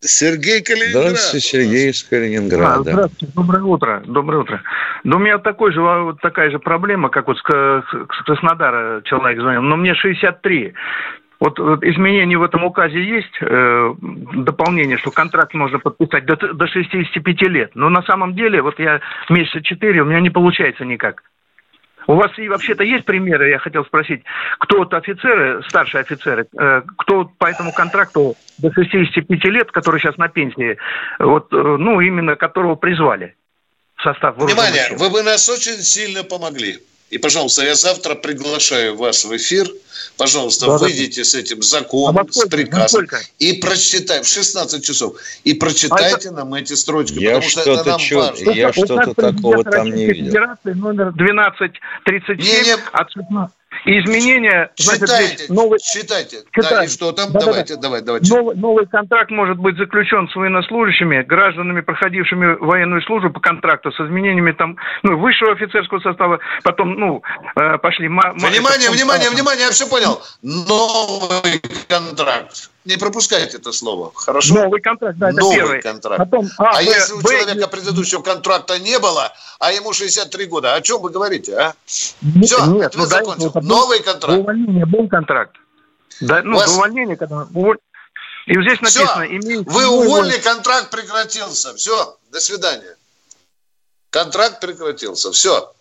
Сергей 0.00 0.62
Калининград. 0.62 1.08
Здравствуйте, 1.08 1.46
Сергей 1.46 1.90
из 1.90 2.02
Калининграда. 2.04 2.80
А, 2.80 2.82
здравствуйте, 2.82 3.32
доброе 3.34 3.62
утро. 3.62 4.02
Доброе 4.06 4.38
утро. 4.38 4.62
Да 5.04 5.16
у 5.16 5.18
меня 5.18 5.38
такой 5.38 5.72
же, 5.72 5.80
вот 5.80 6.20
такая 6.20 6.50
же 6.50 6.58
проблема, 6.58 7.10
как 7.10 7.26
вот 7.26 7.36
с, 7.36 7.42
с 7.42 8.24
Краснодара 8.24 9.02
человек 9.04 9.40
звонил, 9.40 9.62
но 9.62 9.76
мне 9.76 9.94
63. 9.94 10.72
Вот, 11.38 11.58
вот 11.58 11.82
изменения 11.84 12.36
в 12.36 12.42
этом 12.42 12.64
указе 12.64 13.02
есть, 13.02 13.32
э, 13.40 13.94
дополнение, 14.34 14.98
что 14.98 15.10
контракт 15.10 15.54
можно 15.54 15.78
подписать 15.78 16.26
до, 16.26 16.36
до 16.36 16.66
65 16.66 17.42
лет. 17.42 17.70
Но 17.74 17.88
на 17.88 18.02
самом 18.02 18.34
деле, 18.34 18.60
вот 18.60 18.78
я 18.78 19.00
месяца 19.30 19.62
4, 19.62 20.02
у 20.02 20.04
меня 20.04 20.20
не 20.20 20.30
получается 20.30 20.84
никак. 20.84 21.22
У 22.06 22.14
вас 22.14 22.30
и 22.38 22.48
вообще-то 22.48 22.84
есть 22.84 23.04
примеры, 23.04 23.50
я 23.50 23.58
хотел 23.58 23.84
спросить, 23.84 24.22
кто 24.58 24.78
вот 24.78 24.94
офицеры, 24.94 25.62
старшие 25.68 26.02
офицеры, 26.02 26.46
э, 26.58 26.82
кто 26.98 27.24
по 27.24 27.46
этому 27.46 27.72
контракту 27.72 28.36
до 28.58 28.72
65 28.72 29.44
лет, 29.44 29.70
который 29.70 30.00
сейчас 30.00 30.16
на 30.16 30.28
пенсии, 30.28 30.78
вот, 31.18 31.52
э, 31.52 31.56
ну, 31.56 32.00
именно 32.00 32.36
которого 32.36 32.74
призвали 32.74 33.36
в 33.96 34.02
состав 34.02 34.36
Внимание, 34.36 34.88
вы 34.96 35.10
бы 35.10 35.22
нас 35.22 35.48
очень 35.48 35.80
сильно 35.82 36.24
помогли. 36.24 36.78
И, 37.10 37.18
пожалуйста, 37.18 37.64
я 37.64 37.74
завтра 37.74 38.14
приглашаю 38.14 38.96
вас 38.96 39.24
в 39.24 39.36
эфир. 39.36 39.68
Пожалуйста, 40.16 40.66
да, 40.66 40.78
выйдите 40.78 41.22
да. 41.22 41.24
с 41.24 41.34
этим 41.34 41.62
законом, 41.62 42.26
а 42.28 42.32
с 42.32 42.46
приказом 42.46 43.06
и 43.38 43.54
прочитайте 43.54 44.22
в 44.22 44.28
16 44.28 44.84
часов. 44.84 45.16
И 45.44 45.54
прочитайте 45.54 46.28
а 46.28 46.32
нам 46.32 46.54
эти 46.54 46.74
строчки, 46.74 47.18
я 47.18 47.34
потому 47.34 47.50
что 47.50 47.72
это 47.72 47.84
нам 47.84 47.98
чё, 47.98 48.18
важно. 48.18 48.50
Я 48.50 48.72
что-то 48.72 49.14
такого 49.14 49.64
там 49.64 49.86
не 49.86 50.06
видел. 50.06 50.26
Федерации 50.26 50.72
номер 50.72 51.08
1237 51.08 52.36
не, 52.38 52.64
не... 52.64 52.76
от 52.92 53.10
16 53.10 53.59
и 53.84 54.00
изменения... 54.00 54.70
Считайте, 54.76 55.52
новый... 55.52 55.78
считайте. 55.80 56.42
Да, 56.56 56.84
и 56.84 56.88
что 56.88 57.12
там? 57.12 57.32
Да, 57.32 57.40
давайте, 57.40 57.76
да, 57.76 57.82
давайте, 57.82 58.06
давайте. 58.06 58.34
Новый, 58.34 58.56
новый 58.56 58.86
контракт 58.86 59.30
может 59.30 59.58
быть 59.58 59.76
заключен 59.76 60.28
с 60.28 60.36
военнослужащими, 60.36 61.22
гражданами, 61.22 61.80
проходившими 61.80 62.56
военную 62.60 63.02
службу 63.02 63.30
по 63.30 63.40
контракту, 63.40 63.92
с 63.92 64.00
изменениями 64.00 64.52
там, 64.52 64.76
ну, 65.02 65.18
высшего 65.18 65.52
офицерского 65.52 66.00
состава, 66.00 66.40
потом, 66.62 66.94
ну, 66.94 67.22
э, 67.56 67.78
пошли... 67.78 68.08
Внимание, 68.08 68.90
внимание, 68.90 69.26
там, 69.26 69.34
внимание, 69.34 69.66
я 69.66 69.70
все 69.70 69.88
понял. 69.88 70.20
Новый 70.42 71.60
контракт. 71.88 72.70
Не 72.86 72.96
пропускайте 72.96 73.58
это 73.58 73.72
слово, 73.72 74.10
хорошо? 74.14 74.54
Новый 74.54 74.80
контракт, 74.80 75.18
да, 75.18 75.28
это 75.28 75.40
Новый 75.40 75.56
первый. 75.56 75.82
контракт. 75.82 76.18
Потом, 76.18 76.48
а, 76.56 76.78
а 76.78 76.82
Б, 76.82 76.84
если 76.84 77.12
у 77.12 77.20
Б, 77.20 77.28
человека 77.28 77.68
предыдущего 77.68 78.22
контракта 78.22 78.78
не 78.78 78.98
было, 78.98 79.30
а 79.58 79.72
ему 79.72 79.92
63 79.92 80.46
года, 80.46 80.74
о 80.74 80.80
чем 80.80 81.02
вы 81.02 81.10
говорите, 81.10 81.54
а? 81.56 81.74
Нет, 82.22 82.46
Все, 82.46 82.64
нет, 82.66 82.94
ну, 82.96 83.04
закончил. 83.04 83.50
Да, 83.52 83.60
Новый 83.60 84.02
контракт. 84.02 84.38
Увольнение 84.38 84.86
был 84.86 85.08
контракт. 85.08 85.56
Да, 86.22 86.42
ну, 86.42 86.56
Вас... 86.56 86.74
увольнение, 86.74 87.16
когда... 87.16 87.46
И 88.46 88.54
здесь 88.54 88.80
написано... 88.80 89.24
Все, 89.24 89.36
имеет... 89.36 89.66
вы 89.66 89.86
уволили, 89.86 90.38
контракт 90.38 90.90
прекратился. 90.90 91.74
Все, 91.74 92.16
до 92.32 92.40
свидания. 92.40 92.96
Контракт 94.08 94.60
прекратился. 94.60 95.32
Все. 95.32 95.72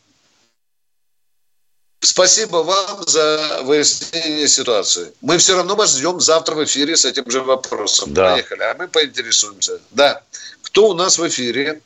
Спасибо 2.02 2.58
вам 2.58 3.04
за 3.08 3.62
выяснение 3.64 4.48
ситуации. 4.48 5.12
Мы 5.22 5.38
все 5.38 5.56
равно 5.56 5.76
вас 5.76 5.98
ждем 5.98 6.20
завтра 6.20 6.56
в 6.56 6.64
эфире 6.64 6.96
с 6.96 7.04
этим 7.04 7.30
же 7.30 7.42
вопросом. 7.42 8.14
Да. 8.14 8.32
Поехали, 8.34 8.64
а 8.64 8.76
мы 8.78 8.88
поинтересуемся. 8.88 9.82
Да. 9.92 10.22
Кто 10.64 10.90
у 10.90 10.94
нас 10.94 11.20
в 11.20 11.28
эфире? 11.28 11.82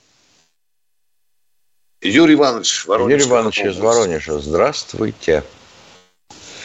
Юрий 2.02 2.36
Иванович, 2.36 2.86
Воронеж. 2.86 3.22
Юрий 3.22 3.32
Иванович 3.32 3.60
из 3.62 3.78
Воронежа. 3.78 4.38
Здравствуйте. 4.40 5.44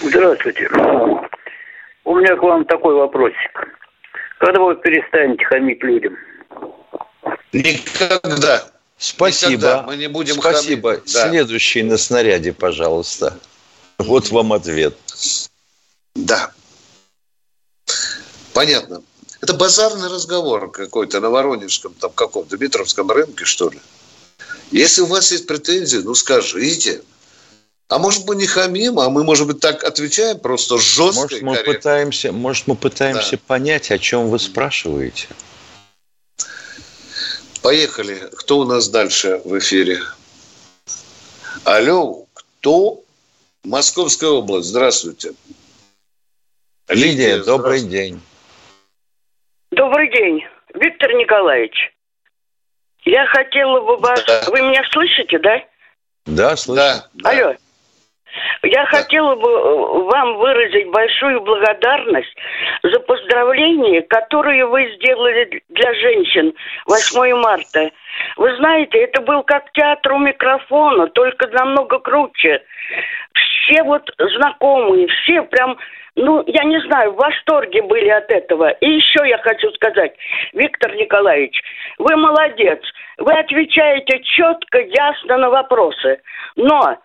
Здравствуйте. 0.02 0.68
У 2.04 2.16
меня 2.16 2.36
к 2.36 2.42
вам 2.42 2.64
такой 2.66 2.94
вопросик. 2.94 3.78
Когда 4.40 4.60
вы 4.60 4.76
перестанете 4.76 5.44
хамить 5.46 5.82
людям? 5.82 6.16
Никогда. 7.52 8.66
Спасибо. 8.98 9.52
Никогда. 9.52 9.82
Мы 9.82 9.96
не 9.96 10.08
будем 10.08 10.34
Спасибо. 10.34 10.94
Хамить. 10.94 11.12
Да. 11.12 11.28
Следующий 11.30 11.82
на 11.82 11.96
снаряде, 11.96 12.52
пожалуйста. 12.52 13.38
Вот 13.98 14.30
вам 14.30 14.52
ответ. 14.52 14.96
Да. 16.14 16.52
Понятно. 18.52 19.02
Это 19.40 19.54
базарный 19.54 20.08
разговор 20.08 20.70
какой-то 20.70 21.20
на 21.20 21.30
Воронежском, 21.30 21.94
там 21.94 22.10
каком-то 22.10 22.56
Дмитровском 22.56 23.08
рынке, 23.10 23.44
что 23.44 23.70
ли. 23.70 23.78
Если 24.72 25.02
у 25.02 25.06
вас 25.06 25.30
есть 25.30 25.46
претензии, 25.46 25.98
ну 25.98 26.14
скажите. 26.14 27.02
А 27.88 27.98
может 27.98 28.26
мы 28.26 28.36
не 28.36 28.46
хамим, 28.46 28.98
а 28.98 29.08
мы, 29.08 29.24
может 29.24 29.46
быть, 29.46 29.60
так 29.60 29.82
отвечаем 29.84 30.40
просто 30.40 30.76
жестко. 30.76 31.22
Может, 31.22 31.42
мы 31.42 31.56
пытаемся, 31.56 32.32
может, 32.32 32.66
мы 32.66 32.74
пытаемся 32.74 33.36
да. 33.36 33.42
понять, 33.46 33.90
о 33.90 33.98
чем 33.98 34.28
вы 34.28 34.38
спрашиваете. 34.38 35.28
Поехали. 37.62 38.30
Кто 38.36 38.58
у 38.58 38.64
нас 38.64 38.88
дальше 38.88 39.40
в 39.44 39.58
эфире? 39.58 40.00
Алло, 41.64 42.26
кто? 42.34 43.02
Московская 43.64 44.30
область. 44.30 44.68
Здравствуйте. 44.68 45.32
Лидия, 46.88 47.36
Лидия 47.36 47.44
добрый 47.44 47.82
день. 47.82 48.20
Добрый 49.70 50.10
день, 50.10 50.44
Виктор 50.74 51.12
Николаевич. 51.12 51.92
Я 53.04 53.26
хотела 53.26 53.80
бы 53.80 53.96
вас... 53.98 54.22
Да. 54.26 54.44
Вы 54.48 54.62
меня 54.62 54.82
слышите, 54.90 55.38
да? 55.38 55.64
Да, 56.26 56.56
слышу. 56.56 56.76
Да, 56.76 57.06
да. 57.14 57.30
Алло. 57.30 57.54
Я 58.62 58.86
хотела 58.86 59.34
бы 59.34 59.48
э, 59.48 60.02
вам 60.10 60.36
выразить 60.36 60.90
большую 60.90 61.40
благодарность 61.40 62.34
за 62.82 63.00
поздравления, 63.00 64.02
которые 64.02 64.66
вы 64.66 64.94
сделали 64.96 65.62
для 65.68 65.94
женщин 65.94 66.54
8 66.86 67.34
марта. 67.40 67.90
Вы 68.36 68.56
знаете, 68.56 68.98
это 68.98 69.22
был 69.22 69.42
как 69.42 69.70
театр 69.72 70.12
у 70.12 70.18
микрофона, 70.18 71.06
только 71.08 71.46
намного 71.48 71.98
круче. 71.98 72.62
Все 73.32 73.82
вот 73.82 74.10
знакомые, 74.18 75.06
все 75.08 75.42
прям, 75.42 75.78
ну, 76.16 76.42
я 76.46 76.64
не 76.64 76.80
знаю, 76.80 77.12
в 77.12 77.16
восторге 77.16 77.82
были 77.82 78.08
от 78.08 78.30
этого. 78.30 78.70
И 78.70 78.90
еще 78.90 79.28
я 79.28 79.38
хочу 79.38 79.70
сказать, 79.72 80.14
Виктор 80.52 80.94
Николаевич, 80.96 81.60
вы 81.98 82.16
молодец. 82.16 82.80
Вы 83.18 83.32
отвечаете 83.32 84.20
четко, 84.22 84.80
ясно 84.80 85.38
на 85.38 85.50
вопросы. 85.50 86.20
Но 86.56 86.98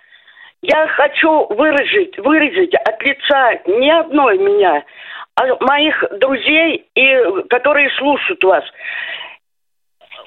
я 0.64 0.88
хочу 0.88 1.46
выразить, 1.54 2.18
выразить 2.20 2.74
от 2.74 3.02
лица 3.04 3.52
не 3.68 3.92
одной 3.92 4.38
меня, 4.38 4.84
а 5.36 5.56
моих 5.60 6.04
друзей, 6.20 6.88
и, 6.96 7.48
которые 7.50 7.90
слушают 7.98 8.42
вас. 8.44 8.64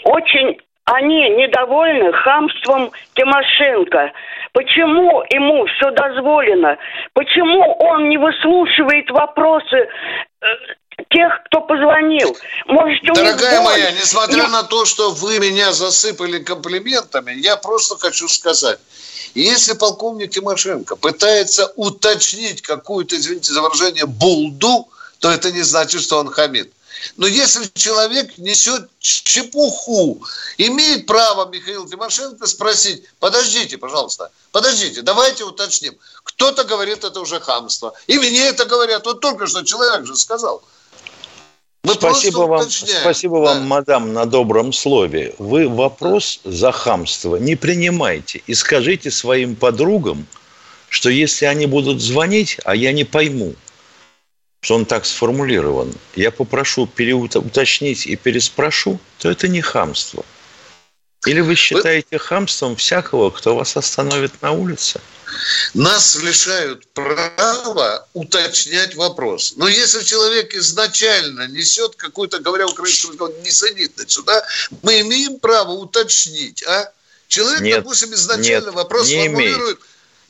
Очень 0.05 0.61
они 0.84 1.30
недовольны 1.30 2.12
хамством 2.12 2.93
Тимошенко. 3.14 4.12
Почему 4.53 5.22
ему 5.30 5.66
все 5.66 5.91
дозволено? 5.91 6.76
Почему 7.14 7.74
он 7.78 8.09
не 8.11 8.18
выслушивает 8.18 9.11
вопросы 9.11 9.76
э, 9.76 10.47
тех, 11.11 11.43
кто 11.45 11.61
позвонил. 11.61 12.37
Можете 12.66 13.12
Дорогая 13.12 13.61
моя, 13.62 13.91
несмотря 13.93 14.45
я... 14.45 14.49
на 14.49 14.62
то, 14.62 14.84
что 14.84 15.11
вы 15.11 15.39
меня 15.39 15.72
засыпали 15.72 16.43
комплиментами, 16.43 17.32
я 17.32 17.57
просто 17.57 17.97
хочу 17.97 18.28
сказать, 18.28 18.78
если 19.43 19.74
полковник 19.74 20.30
Тимошенко 20.30 20.97
пытается 20.97 21.72
уточнить 21.76 22.62
какую-то, 22.62 23.16
извините 23.16 23.53
за 23.53 23.61
выражение, 23.61 24.07
булду, 24.07 24.89
то 25.18 25.30
это 25.30 25.53
не 25.53 25.62
значит, 25.62 26.03
что 26.03 26.18
он 26.18 26.30
хамит. 26.30 26.72
Но 27.16 27.26
если 27.26 27.70
человек 27.74 28.39
несет 28.39 28.89
чепуху, 28.99 30.24
имеет 30.57 31.07
право 31.07 31.49
Михаил 31.51 31.87
Тимошенко 31.87 32.47
спросить, 32.47 33.05
подождите, 33.18 33.76
пожалуйста, 33.76 34.30
подождите, 34.53 35.03
давайте 35.03 35.45
уточним. 35.45 35.97
Кто-то 36.24 36.64
говорит, 36.64 37.05
это 37.05 37.20
уже 37.20 37.39
хамство. 37.39 37.93
И 38.07 38.18
мне 38.18 38.47
это 38.47 38.64
говорят. 38.64 39.05
Вот 39.05 39.20
только 39.20 39.47
что 39.47 39.62
человек 39.62 40.07
же 40.07 40.16
сказал– 40.16 40.62
мы 41.87 41.95
спасибо 41.95 42.39
вам, 42.39 42.68
спасибо 42.68 43.37
да. 43.37 43.45
вам, 43.45 43.66
мадам, 43.66 44.12
на 44.12 44.26
добром 44.26 44.72
слове. 44.72 45.34
Вы 45.39 45.68
вопрос 45.68 46.41
за 46.43 46.72
хамство 46.72 47.37
не 47.37 47.55
принимайте 47.55 48.43
и 48.47 48.55
скажите 48.55 49.11
своим 49.11 49.55
подругам, 49.55 50.26
что 50.89 51.11
если 51.11 51.47
они 51.47 51.66
будут 51.66 52.01
звонить, 52.01 52.59
а 52.64 52.74
я 52.74 52.93
не 52.93 53.05
пойму, 53.05 53.55
что 54.61 54.74
он 54.74 54.84
так 54.84 55.07
сформулирован, 55.07 55.95
я 56.16 56.32
попрошу 56.32 56.89
переуточнить 56.89 58.07
и 58.07 58.16
переспрошу, 58.16 58.99
то 59.18 59.30
это 59.30 59.47
не 59.47 59.61
хамство. 59.61 60.24
Или 61.24 61.41
вы 61.41 61.55
считаете 61.55 62.09
вы... 62.12 62.18
хамством 62.18 62.74
всякого, 62.74 63.30
кто 63.30 63.55
вас 63.55 63.76
остановит 63.76 64.43
на 64.43 64.53
улице? 64.53 65.01
Нас 65.74 66.16
лишают 66.16 66.86
права 66.88 68.06
уточнять 68.12 68.94
вопрос. 68.94 69.54
Но 69.56 69.68
если 69.68 70.02
человек 70.02 70.54
изначально 70.54 71.48
несет 71.48 71.96
какую-то, 71.96 72.38
говоря 72.38 72.66
украинским 72.66 73.16
несанитницу, 73.42 74.22
да, 74.22 74.44
мы 74.82 75.00
имеем 75.00 75.38
право 75.38 75.72
уточнить, 75.72 76.62
а? 76.64 76.92
Человек, 77.28 77.60
нет, 77.60 77.78
допустим, 77.78 78.14
изначально 78.14 78.66
нет, 78.66 78.74
вопрос 78.74 79.08
не 79.08 79.26
формулирует 79.26 79.78
имеет. 79.78 79.80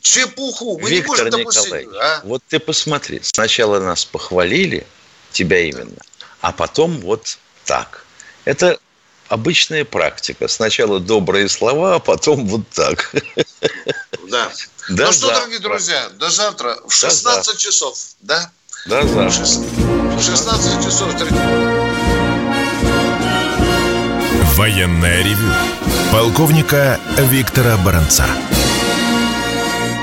чепуху. 0.01 0.79
Мы 0.79 0.89
Виктор 0.89 1.31
не 1.31 1.31
можем 1.31 1.31
допустить. 1.31 1.89
А? 2.01 2.23
Вот 2.25 2.43
ты 2.49 2.59
посмотри. 2.59 3.21
Сначала 3.23 3.81
нас 3.81 4.05
похвалили, 4.05 4.87
тебя 5.31 5.61
именно, 5.61 6.01
а 6.41 6.53
потом 6.53 7.01
вот 7.01 7.37
так. 7.67 8.05
Это 8.47 8.79
обычная 9.29 9.85
практика. 9.85 10.49
Сначала 10.49 11.01
добрые 11.01 11.49
слова, 11.49 11.97
а 11.97 11.99
потом 11.99 12.47
вот 12.47 12.69
так. 12.71 13.15
Да. 14.29 14.51
До 14.89 15.07
ну 15.07 15.13
что, 15.13 15.29
дорогие 15.29 15.59
друзья, 15.59 16.09
до 16.11 16.31
завтра 16.31 16.79
в 16.87 16.93
16 16.93 17.47
до 17.47 17.61
часов, 17.61 17.99
да? 18.21 18.51
До 18.87 19.03
завтра. 19.03 19.29
В 19.29 20.23
16 20.23 20.85
часов. 20.85 21.13
Военная 24.57 25.23
ревю. 25.23 25.53
Полковника 26.13 27.01
Виктора 27.19 27.77
Баранца. 27.79 28.27